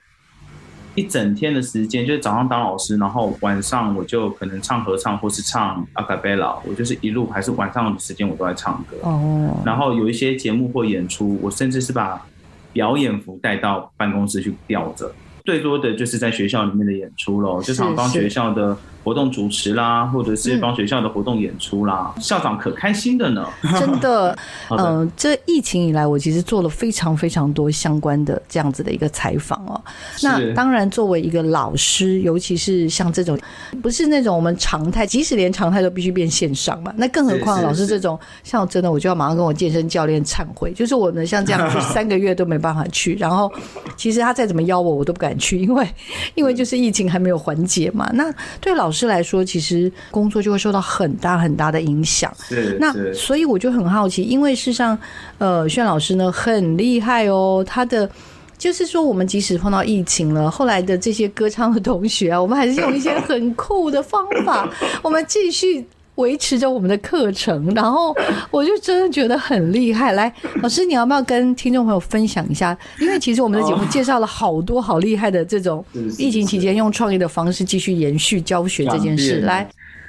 [0.96, 8.98] 一整天的时间就是早上当老师，然后晚上我就可能唱合唱或是唱阿卡贝拉，我就是一路还是晚上的时间我都在唱歌。
[9.02, 12.24] 哦，然后有一些节目或演出，我甚至是把
[12.72, 15.12] 表演服带到办公室去吊着。
[15.46, 22.14] 最多的就是在学校里面的演出咯，是就常帮学校的活动主持啦，或者是帮学校的活动演出啦。
[22.20, 23.46] 校长可开心的呢。
[23.80, 24.38] 真的，
[24.72, 29.82] 嗯、这疫情以来，我其实做了非常非常多相关的这样子的一个采访哦。
[30.22, 33.38] 那当然，作为一个老师，尤其是像这种
[33.82, 43.52] 不是那种我们常态，即使连常态都必须变线上嘛，那更何况老师这种，像真的我就要马上跟我健身教练忏悔，就是我们像这样子 三个月都没办法去，然后
[43.98, 45.88] 其实他再怎么邀我，我都不敢去，因为
[46.36, 48.10] 因为就是疫情还没有缓解嘛。
[48.14, 52.32] 那对老师来说，其实工作就会受到很大很大的影响。
[52.80, 54.98] 那是是所以我就很好奇，因为事实上，
[55.40, 58.10] 呃，炫老师呢很厉害哦，他的。
[58.56, 64.70] 就是说，我们即使碰到疫情了，后来的这些歌唱的同学啊，我们还是用一些很酷的方法，
[65.02, 67.74] 我们继续维持着我们的课程。
[67.74, 68.16] 然后，
[68.52, 70.14] 我就真的觉得很厉害。
[70.14, 72.78] 来，老师，你要不要跟听众朋友分享一下？
[73.00, 75.84] 因为其实我们的节目介绍了好多好厉害的这种
[76.18, 79.42] 疫情期间用创意的方式继续延续教学这件事。
[79.42, 79.68] 来，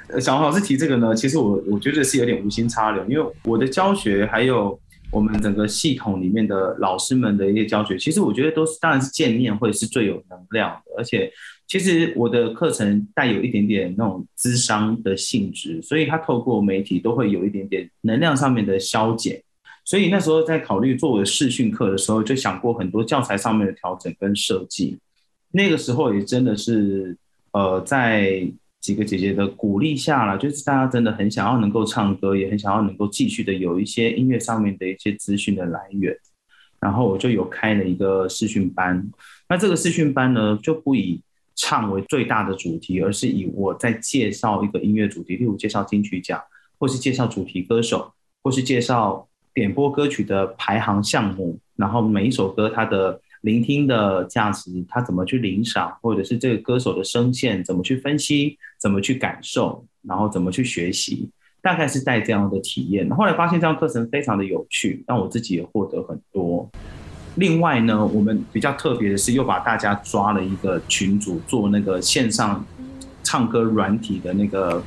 [0.09, 4.79] 呃小黄老师提这个呢，其实我我觉得是有点无心插柳，因为我的教学还有
[5.11, 11.31] 我们整个系统里面的老师们的一些教学，其实我觉得都是当然是见面会是最有能量的，而且
[11.67, 19.41] 其实我的课程带有一点点那种智商的性质，所以它透过媒体都会有一点点能量上面的消减。
[19.83, 24.97] 所以那时候在考虑做我的视讯课的时候，就想过很多教材上面的调整跟设计。
[25.51, 27.15] 那个时候也真的是
[27.51, 28.47] 呃，在
[28.81, 36.15] 几个姐姐的鼓励下啦，就是大家真的很想要能够唱歌，也很想要能够继续的有一些音乐上面的一些资讯的来源。
[36.79, 39.07] 然后我就有开了一个视讯班，
[39.49, 41.21] 那这个视讯班呢，就不以
[41.55, 46.41] 唱为最大的主题，而是以我在介绍一个音乐主题，例如介绍金曲奖，
[46.77, 48.11] 或是介绍主题歌手，
[48.43, 61.29] 或是介绍点播歌曲的排行项目，然后每一首歌它的聆听的价值，它怎么去领赏，或者是这个歌手的声线怎么去分析，怎么去感受，然后怎么去学习，
[61.61, 63.09] 大概是带这样的体验。
[63.11, 66.69] 后来发现这样课程非常的有趣，让我自己也获得很多。
[67.35, 72.65] 另外呢，我们比较特别的是，又把大家抓了一个群组，做那个线上
[73.23, 74.81] 唱歌软体的那个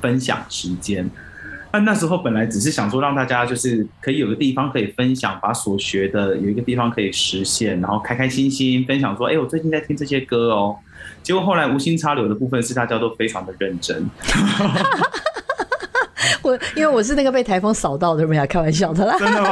[0.00, 1.08] 分享时间。
[1.70, 10.76] 那那时候本来只是想说让大家就是可以有个地方可以分享，把所学的有一个地方可以实现，然后开开心心分享说，哎，我最近在听这些歌哦。
[11.22, 14.08] 结果后来无心插柳的部分是大家都非常的认真，
[16.42, 19.18] 我因为我是那个被台风扫到的，没有开玩笑的啦。
[19.18, 19.50] 真的吗？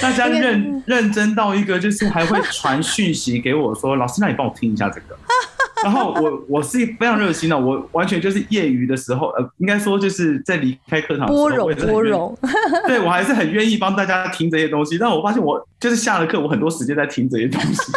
[0.00, 5.16] 大家认认真到一个，就是还会传讯息给我说：“老师，那你帮我听一下这个。
[5.84, 12.38] ”然后我我是非常热心的，我完全就是业余的时候，呃，应该说就是在离开课堂的时候波荣我也很愿意波荣，
[12.88, 14.98] 对我还是很愿意帮大家听这些东西。
[14.98, 17.92] 但我发现我就是下了课，我很多时间在听这些东西。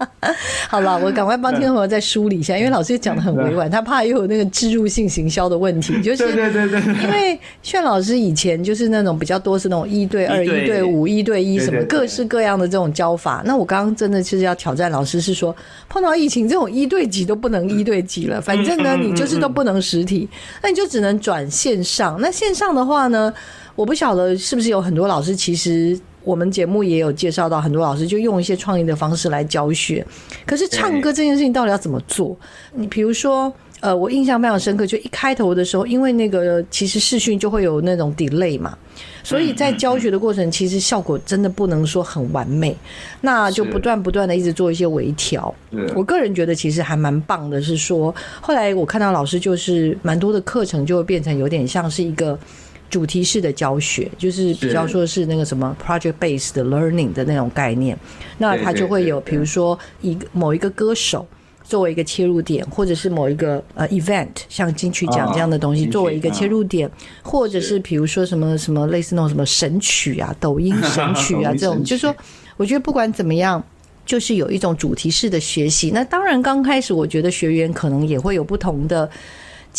[0.68, 13.42] 好了，我赶快帮听众朋友再梳理一下，因为老师讲的很 委婉，他怕又有那个植入性行销的问题， 就是对对对对对，因为炫老师以前就是那种比较多是那种一对二、一一对对五、一对一什么各式各样的这种教法。
[13.44, 15.54] 那我刚刚真的就是要挑战老师，是说
[15.88, 20.28] 碰到疫情这种一对几都不能一对几了，反正呢你就是都不能实体，
[20.62, 22.18] 那你就只能转线上。
[22.20, 23.32] 那线上的话呢，
[23.74, 25.98] 我不晓得是不是有很多老师其实。
[26.22, 30.06] 我们节目也有介绍到，很多老师就用一些创意的方式来教学。
[30.46, 32.36] 可是唱歌这件事情到底要怎么做？
[32.74, 38.76] 你比如说，呃，我印象非常深刻，就一开头的时候，因为那个其实视讯就会有那种 delay 嘛，
[39.24, 42.76] 所以在教学的过程，其实效果真的不能说很完美，
[43.22, 45.54] 那就不断不断的一直做一些微调。
[45.94, 52.38] 我个人觉得其实还蛮棒的，是说后来我看到老师就是蛮多的课程就会变成有点像是一个。
[52.90, 57.96] 主题式的教学，就是比较说是那个什么 project based learning 的那种概念，
[58.36, 61.26] 那它就会有，比如说一个某一个歌手
[61.62, 66.90] 作为一个切入点，或者是某一个呃 event，像金曲奖这样的东西哦作为一个切入点，
[67.22, 72.14] 或者是比如说什么什么类似那种什么神曲啊、 抖音神曲啊这种，就是说，
[72.56, 73.62] 我觉得不管怎么样。
[74.06, 79.08] 就是有一种主题式的学习，那当然刚开始我觉得学员可能也会有不同的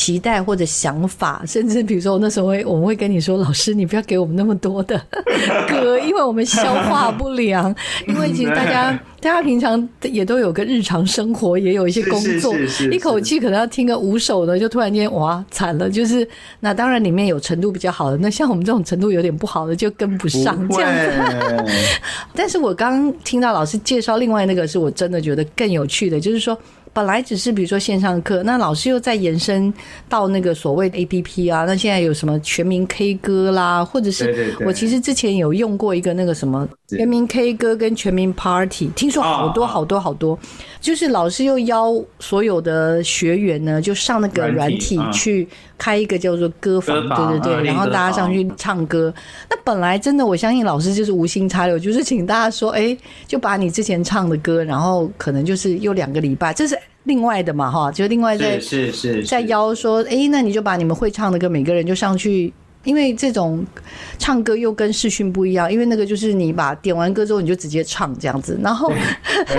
[0.01, 4.99] 期待或者想法，甚至比如说我那时候会我们会跟你说，老师你不要给我们那么多的
[5.69, 7.73] 歌，因为我们消化不良。
[8.09, 16.27] 因为其实大家大家平常也都有个日常生活，也有一些工作，是是是是一口气可能要听个五首的，就突然间哇惨了，就是
[16.61, 21.71] 那当然里面有程度比较好的，那像我们这种程度有点不好的就跟不上这样子。
[22.33, 26.57] 但是我刚刚听到老师介绍另外那个，是我真的觉得更有趣的，就是说。
[26.93, 29.73] 本来只是比如说线上课，那老师又在延伸
[30.09, 40.37] 到那个所谓的 A P P 啊，那现在有什么全民 K 歌啦，或者是我其实之前有用过一个那个什么全民 K 歌跟全民 Party，听说好多好多好多，
[40.79, 45.47] 就是老师又邀所有的学员呢，就上那个软软体去
[45.81, 49.11] 开一个叫做歌房，对对对，嗯然后大家上去唱歌。
[49.49, 62.53] 那本来真的，我相信老师就是无心插柳，就是请大家说，哎，就把你之前唱的歌，然后可能就是又两个礼拜，这是另外的嘛，哈，就另外再是是是再是邀说，哎，那你就把你们会唱的歌，每个人就上去。
[62.83, 63.65] 因为这种
[64.17, 68.91] 唱歌又跟视讯不一样，因为那个就是你把点完歌之后你就直接唱这样子，然后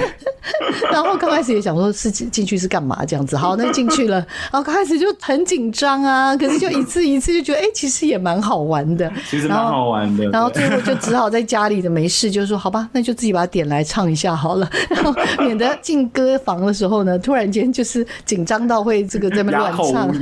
[0.90, 4.16] 然后刚开始也想说是进进去是干嘛这样子，好，那进去了，
[4.50, 10.28] 然后刚开始就很紧张啊，可是就一次一次就觉得，哎、其实也蛮好玩的，其实蛮好玩的。
[10.30, 15.14] 然后最后就只好在家里的没事，就说好吧，那就自己把它点来唱一下好了，然后
[15.44, 20.12] 免得进歌房的时候呢，突然间就是紧张到会这个在那乱唱。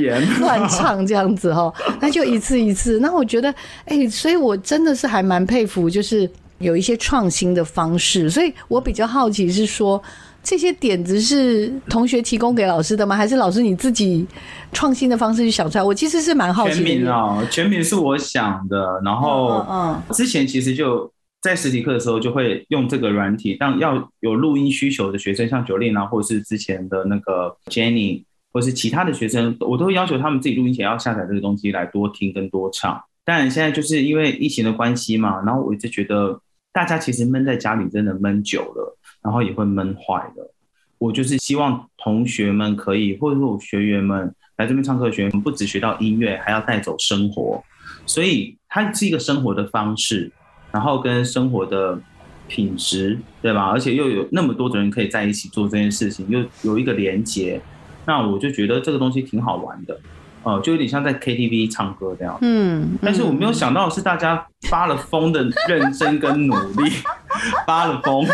[0.41, 2.90] 乱唱这样子哈，那就一次一次。
[2.99, 6.29] 那我觉得，哎、所以我真的是还蛮佩服，就是
[6.59, 8.29] 有一些创新的方式。
[8.29, 10.03] 所以我比较好奇是说，
[10.43, 13.15] 这些点子是同学提供给老师的吗？
[13.15, 14.27] 还是老师你自己
[14.73, 15.85] 创新的方式去想出来？
[15.85, 16.83] 我其实是蛮好奇的。
[16.83, 21.11] 民哦，全名是我想的，然后嗯之前其实就
[21.43, 33.01] 在实体课的时候就会用这个软体，让要有录音需求的学生，像九令啊，或者是之前的那个 Jenny，或是其他的学生，我都要求他们自己录音前要下载这个东西来多听跟多唱。
[33.25, 36.41] 当然现在就是因为疫情的关系嘛，然后我一直觉得
[36.73, 40.51] 大家其实闷在家里真的闷久了，然后也会闷坏的。
[40.99, 47.63] 我就是希望同学们可以，或者说学员们来这边唱课的学员们，不只学到音乐，还要带走生活，
[48.05, 50.31] 所以它是一个生活的方式，
[50.73, 51.99] 然后跟生活的
[52.49, 53.69] 品质，对吧？
[53.71, 57.61] 而且又有那么多的人可以在一起做这件事情，又有一个连接，
[58.11, 59.97] 那我就觉得这个东西挺好玩的，
[60.43, 62.37] 呃，就有点像在 KTV 唱歌这样。
[62.41, 66.91] 嗯，但是我没有想到的是，大家发了疯的认真跟努力，
[67.69, 68.27] 发了疯，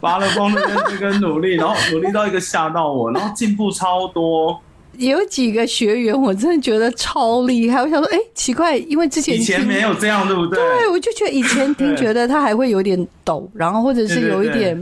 [0.00, 4.60] 发了疯的认真跟努力，然后努力到一个吓到我，然后进步超多。
[4.98, 7.80] 有几个学员我真的觉得超厉害。
[7.80, 10.58] 我想说，哎、奇怪，因为之前以前没有这样，对不对？
[10.58, 14.76] 对，我就觉得以前听觉得他还会有点抖，然后或者是有一点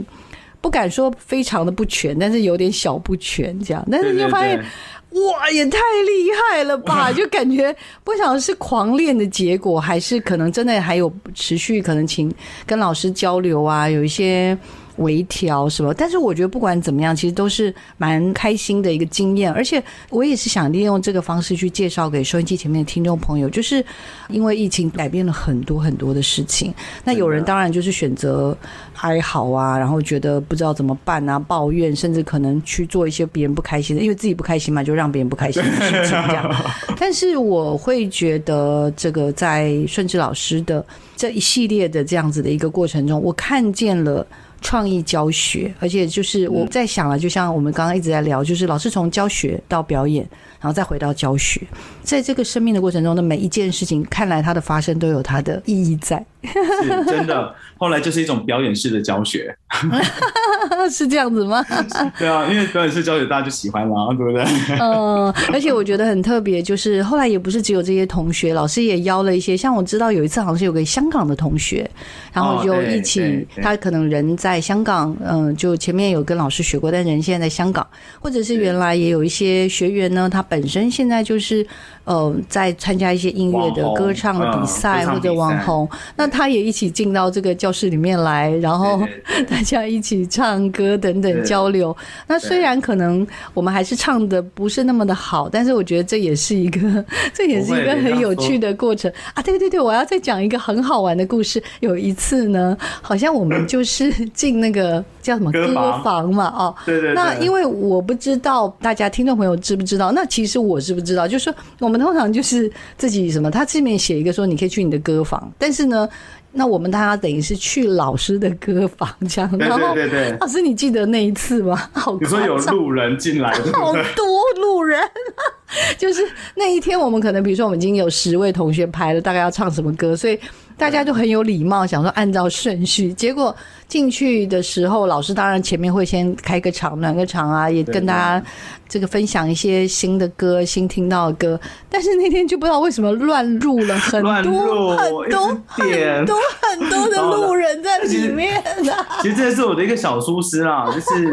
[0.61, 4.65] 不敢说非常的不全，但是有点小不全这样，但是就发现对。
[5.11, 7.11] 哇，也太厉害了吧！
[7.13, 12.33] 就感觉不晓得是狂练的结果，还是可能真的还有持续可能请
[12.65, 14.57] 跟老师交流啊，有一些
[14.97, 15.93] 微调什么。
[15.93, 23.83] 但是我觉得不管怎么样，其实都是蛮开心的一个经验，而且我也是想利用这个方式去介绍给收音机前面的听众朋友，就是
[24.29, 26.73] 因为疫情改变了很多很多的事情。
[27.03, 28.57] 那有人当然就是选择
[29.01, 36.55] 哀嚎啊，然后觉得不知道怎么办啊，抱怨，甚至可能去做一些别人不开心的，因为自己不开心嘛，就让别人不开心的事情这样。
[36.97, 40.85] 但是我会觉得，这个在顺治老师的
[41.15, 44.25] 这一系列的这样子的一个过程中，我看见了。
[44.61, 50.23] 创意教学，而且就是我在想了，就像我们刚刚一直在聊，就是老师从教学到表演，
[50.59, 51.61] 然后再回到教学，
[52.03, 56.23] 在这个生命的过程中的每一件事情，看来它的发生都有它的意义在，
[56.81, 57.53] 是真的。
[57.77, 59.55] 后来就是一种表演式的教学，
[60.91, 61.65] 是这样子吗？
[62.19, 64.43] 对啊，因为表演式教学大家就喜欢嘛，对不对？
[64.79, 71.89] 嗯，而且我觉得很特别，就是后来也不是只有这些同学，老师也邀了一些，像我知道有一次好像是有个香港的同学，
[72.31, 77.85] 然后就一起，他可能人在香港，嗯，就前面有跟老师学过，但人现在在香港，
[78.19, 81.65] 或者是原来也有一些学员呢，他本身现在就是
[82.11, 89.01] 呃在参加一些音乐的歌唱的比赛、嗯或者网红，那他也一起进到这个教室里面来，然后
[89.49, 91.95] 大家一起唱歌等等交流。
[92.27, 97.03] 那虽然可能我们还是唱的不是那么的好，但是我觉得这也是一个，
[97.33, 99.41] 这也是一个很有趣的过程啊！
[99.41, 101.61] 对对对，我要再讲一个很好玩的故事。
[101.79, 107.13] 有一次呢，好像我们就是进那个叫什么歌歌房房嘛，哦，对对对。
[107.13, 116.07] 那因为我不知道大家听众朋友知不知道，那其实我是不知道，就是说我们通常就是自己什么，他这面写一个说你可以去你的歌房，但是呢，
[116.51, 121.75] 那我们大家等于是去老师的歌房这样，对然后对对对，老师你记得那一次吗？
[121.93, 123.93] 好你说有路人进来，对好？
[123.93, 124.25] 多
[124.61, 124.99] 路人，
[125.97, 126.21] 就是
[126.55, 130.37] 那一天，我们可能比如说我们已经有十位同学排了，大概要唱什么歌，所以
[130.81, 133.13] 大家就很有礼貌，想说按照顺序。
[133.13, 133.55] 结果
[133.87, 138.43] 进去的时候，老师当然前面会先开个场、暖个场啊，也跟大家
[138.89, 141.59] 这个分享一些新的歌、新听到的歌。
[141.87, 148.59] 但是那天就不知道为什么乱入了很多很多很多很多的路人在里面
[148.89, 149.05] 啊。
[149.21, 151.31] 其实这是我的一个小疏失啦，就是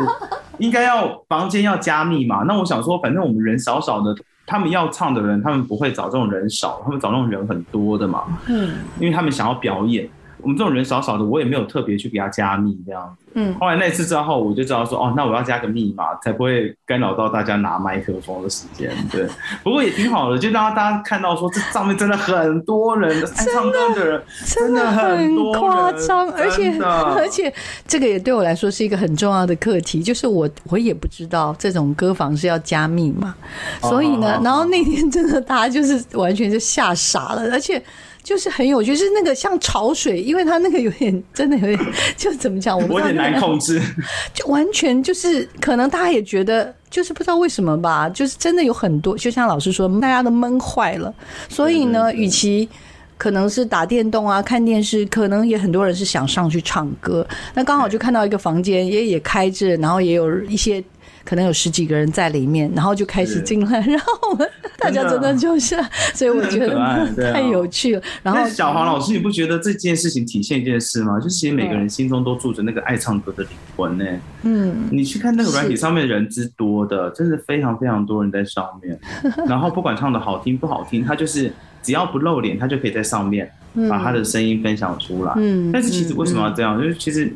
[0.58, 2.44] 应该要房间要加密嘛。
[2.46, 4.14] 那我想说，反正我们人少少的，
[4.48, 8.24] 他们要唱的人，他们不会找这种人少，他们找那种人很多的嘛。
[8.48, 10.08] 嗯因为他们想要表演。
[10.40, 13.24] 我们这种人少少的，我也没有特别去给他加密这样子。
[13.34, 18.90] 嗯，后来那次之后，我就知道说，哦，那我要加个密码，才不会干扰到大家拿麦克风的时间。
[19.10, 19.26] 对，
[19.62, 27.52] 不过也挺好的，就让大家看到说，这上面真的很多人，爱唱歌的人真的很夸张，而且而且
[27.86, 33.34] 这个也对我来说是一个很重要的课题，就是我我也不知道这种歌房是要加密嘛，
[33.82, 37.80] 所以呢哦，然后那天真的大家就是完全就吓傻了，而且。
[38.28, 41.80] 就是很有趣，是那个像潮水，因为它那个有点真的有点，
[42.14, 43.80] 就怎么讲，我不我有点知道那个难控制。
[44.34, 51.14] 就完全就是，可能大家也觉得，就是不知道为什么吧，就是真的有很多，就像老师说，大家都闷坏了。
[51.48, 52.68] 所以呢，与其
[53.16, 57.26] 可能是打电动啊、看电视，可能也很多人是想上去唱歌。
[57.54, 60.84] 那刚好就看到一个房间也也开着，然后也有一些。
[61.24, 64.48] 可能有十几个人在里面，然后就开始进来，然后我们
[64.78, 65.76] 大家真的就是，
[66.14, 68.02] 所以我觉得啊太有趣了。
[68.22, 71.18] 然后小黄老师，你不觉得这件事情体现一件事吗？
[71.18, 74.04] 就是其实每个人心中都住着那个爱唱歌的灵魂呢、
[74.42, 78.98] 嗯，你去看那个软体上面人之多的，真的非常非常多人在上面。
[79.46, 81.52] 然后不管唱的好听不好听，他就是
[81.82, 83.50] 只要不露脸，他就可以在上面
[83.88, 85.32] 把他的声音分享出来。
[85.36, 86.80] 嗯但是其实为什么要嗯这样？
[86.80, 87.32] 就是其实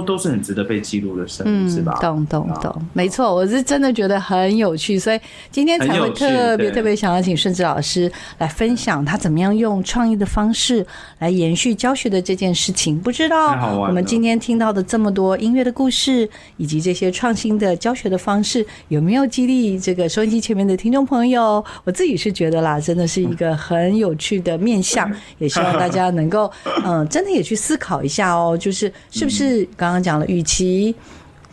[0.00, 1.98] 都都是很值得被记录的声音，是吧？
[2.00, 5.20] 懂懂啊懂，没错，我是真的觉得很有趣，所以
[5.50, 10.84] 今天才会特别特别想要请顺子老师来分享他怎么样用创意的方式
[11.18, 12.98] 来延续教学的这件事情。
[12.98, 21.64] 不知道我们今天听到的这么多音乐的故事，以及这些创新的教学的方式，有没有激励这个收音机前面的听众朋友？
[21.84, 26.50] 我自己是觉得啦，真的是一个很有趣的面向，也希望大家能够
[26.84, 30.94] 嗯，真的也去思考一下哦，就是是不是刚刚讲了，与其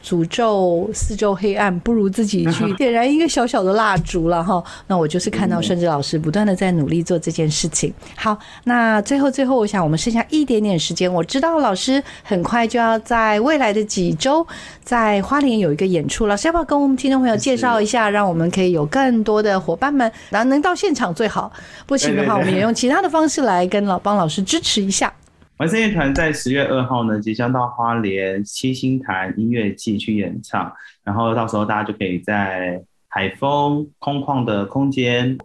[0.03, 4.63] 诅咒四周黑暗，不如自己去 点燃一个小小的蜡烛了哈。
[4.87, 7.93] 那我就是看到顺治老师不断的在努力做这件事情。
[8.15, 14.45] 好，那最后最后，我想我们剩下一点点时间，我知道老师很快就要在未来的几周
[14.83, 21.51] 在花莲有一个演出，老师要不要跟我们听众朋友介绍一下，让我们可以有更多的伙伴们，然后能到现场最好，
[21.85, 25.13] 不行的话，我们也用其他的方式来跟老帮老师支持一下。
[25.61, 35.37] 完声乐团在十月二号呢，即将到花莲七星潭音乐季去演唱，然后到时候大家就可以在海风空旷的空间，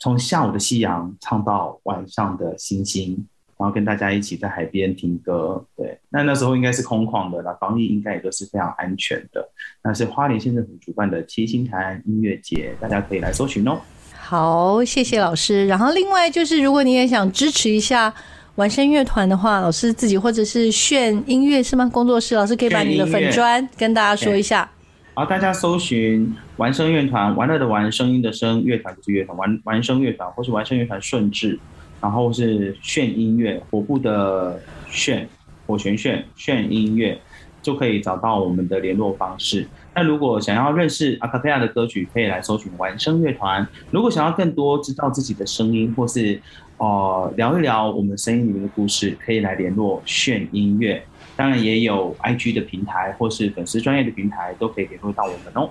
[0.00, 3.24] 从下午的夕阳唱到晚上的星星，
[3.56, 5.64] 然后跟大家一起在海边听歌。
[5.76, 9.48] 对，那那时候应该是空旷的啦，防疫应该也都是非常安全的。
[9.84, 13.78] 那是花莲县政府主办的七星潭音乐节，大家可以来搜寻哦。
[14.16, 15.68] 好，谢谢老师。
[15.68, 18.12] 然后另外就是，如果你也想支持一下
[18.56, 21.88] 完声乐团的话，老师自己或者是炫音乐是吗？
[21.90, 24.70] 工作室老师可以把你的粉砖跟大家说一下。
[25.14, 31.58] 好，大家搜寻玩声乐团，玩乐的玩，声音的声，乐团就是乐团，玩玩声乐团，或是玩声乐团顺治，
[32.02, 35.26] 然后是炫音乐，火部的炫，
[35.66, 37.18] 火旋炫，炫音乐，
[37.62, 39.66] 就可以找到我们的联络方式。
[39.94, 43.66] 那如果想要认识阿卡贝亚的歌曲，可以来搜寻玩声乐团。
[43.90, 46.40] 如果想要更多知道自己的声音，或是
[46.82, 51.00] 哦聊一聊我们声音里面的故事，可以来联络炫音乐。
[51.36, 55.70] 当然也有 IG 的平台或是粉丝专业的平台，都可以联络到我们哦。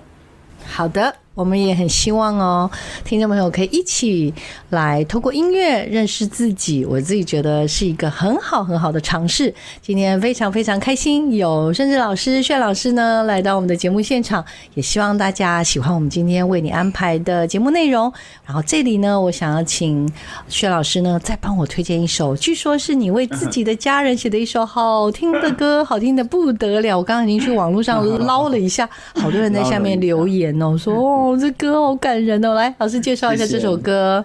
[0.64, 2.70] 好的，我们也很希望哦，
[3.04, 4.32] 听众朋友可以一起
[4.68, 6.84] 来透过音乐认识自己。
[6.84, 9.52] 我自己觉得是一个很好很好的尝试。
[9.80, 18.12] 今天非常非常开心，有甚至老师、炫老师呢来到我们的节目现场，也希望大家喜欢我们今天为你安排的节目内容。
[18.44, 20.06] 然后这里呢，我想要请
[20.48, 26.98] 薛老师呢再帮我推荐一首，据说是你为自己的家人写的一首好听的歌， 好听的不得了。
[26.98, 32.54] 我刚刚已经去网络上捞了一下，好多人在下面留言哦，说哦这歌好感人哦。
[32.54, 34.24] 来，老师介绍一下这首歌。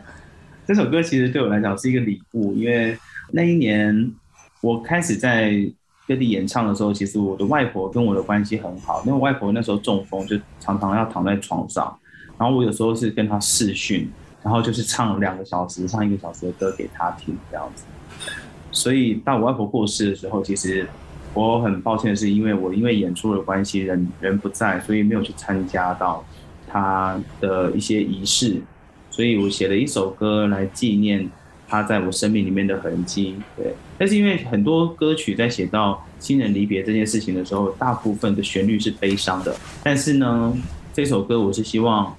[0.66, 2.98] 这首歌其实对我来讲是一个礼物，因为
[3.32, 4.12] 那一年
[4.62, 5.54] 我开始在
[6.08, 11.96] 各地演唱的时候，其实我的外婆跟我的关系很好，因为我外婆那时候中风，就常常要躺在床上，
[12.38, 14.10] 然后我有时候是跟她视讯，
[14.44, 17.86] 然后就是唱两个小时、唱一个小时的歌给她听这样子。
[18.72, 20.86] 所以到我外婆过世的时候，其实
[21.34, 26.26] 我很抱歉是，因为我因为演出的关系，人人不在，所以没有去参加到
[26.68, 28.62] 他的一些仪式，
[29.10, 31.30] 所以我写了一首歌来纪念
[31.68, 33.36] 他在我生命里面的痕迹。
[33.56, 40.54] 对，但是因为很多歌曲在写到亲人离别这件事情的时候，大部分的旋律是悲伤的，但是呢，
[40.94, 42.16] 这首歌我是希望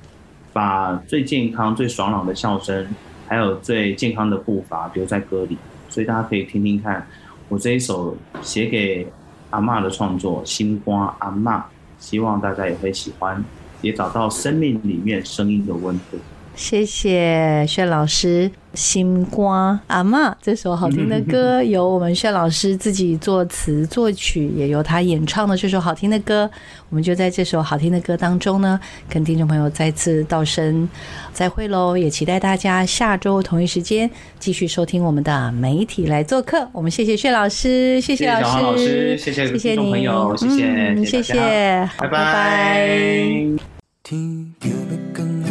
[0.52, 2.86] 把最健康、最爽朗的笑声，
[3.26, 5.56] 还有最健康的步伐留在歌里，
[5.88, 7.06] 所以大家可以听听看
[7.48, 9.06] 我这一首写给
[9.50, 11.58] 阿嬷的创作《星光阿嬷》，
[11.98, 13.42] 希望大家也会喜欢，
[13.80, 16.18] 也找到生命里面声音的温度。
[16.56, 26.50] 谢谢薛老师，《星光阿妈》这首好听的歌，由我们薛老师自己作词作曲，也由他演唱的这首好听的歌，
[26.90, 30.88] 我们就在这首好听的歌当中呢，跟听众朋友再次道声
[31.32, 31.96] 再会喽！
[31.96, 34.10] 也期待大家下周同一时间
[34.40, 36.68] 继续收听我们的媒体来做客。
[36.72, 43.67] 我们谢谢薛老师，谢谢老师，谢谢谢谢听众朋友，谢谢，嗯，谢谢拜拜。
[44.10, 44.76] 天就要
[45.14, 45.50] 光啊，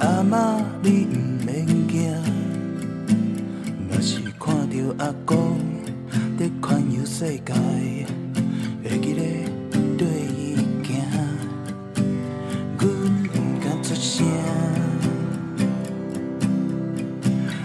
[0.00, 2.10] 阿嬷你毋免惊，
[3.90, 4.74] 若是看到
[5.04, 5.58] 阿公
[6.38, 7.52] 在环游世界，
[8.82, 9.20] 会记得
[9.98, 11.04] 对伊行，
[12.78, 12.88] 阮
[13.28, 13.30] 毋
[13.62, 14.26] 敢出声。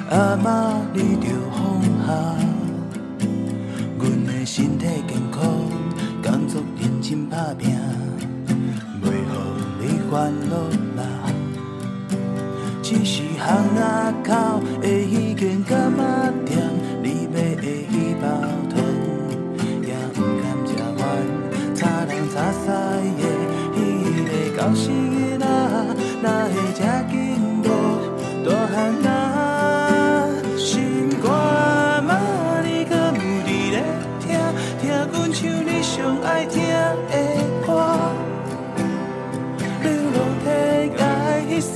[0.09, 1.57] 阿嬷你着放
[2.05, 2.09] 下，
[3.97, 5.28] 阮的身体健
[6.79, 7.77] 认真打拼，
[9.01, 9.33] 袂互
[9.79, 10.55] 你烦恼
[10.95, 11.01] 啦。
[12.81, 13.45] 只是巷
[13.75, 16.68] 仔口的迄间干妈店，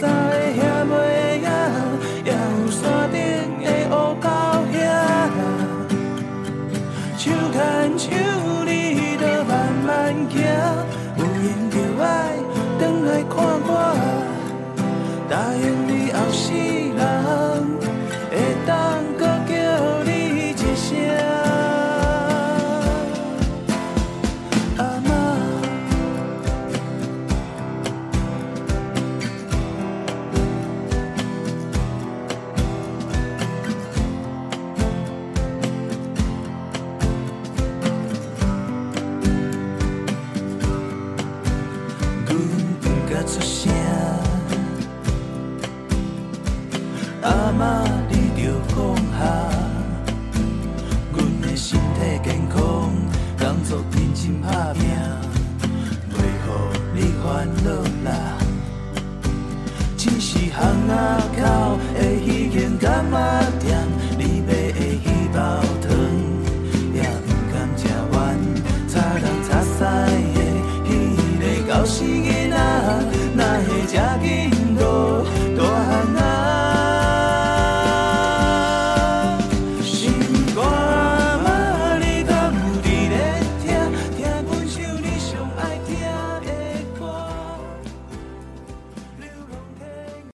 [0.03, 0.72] I have.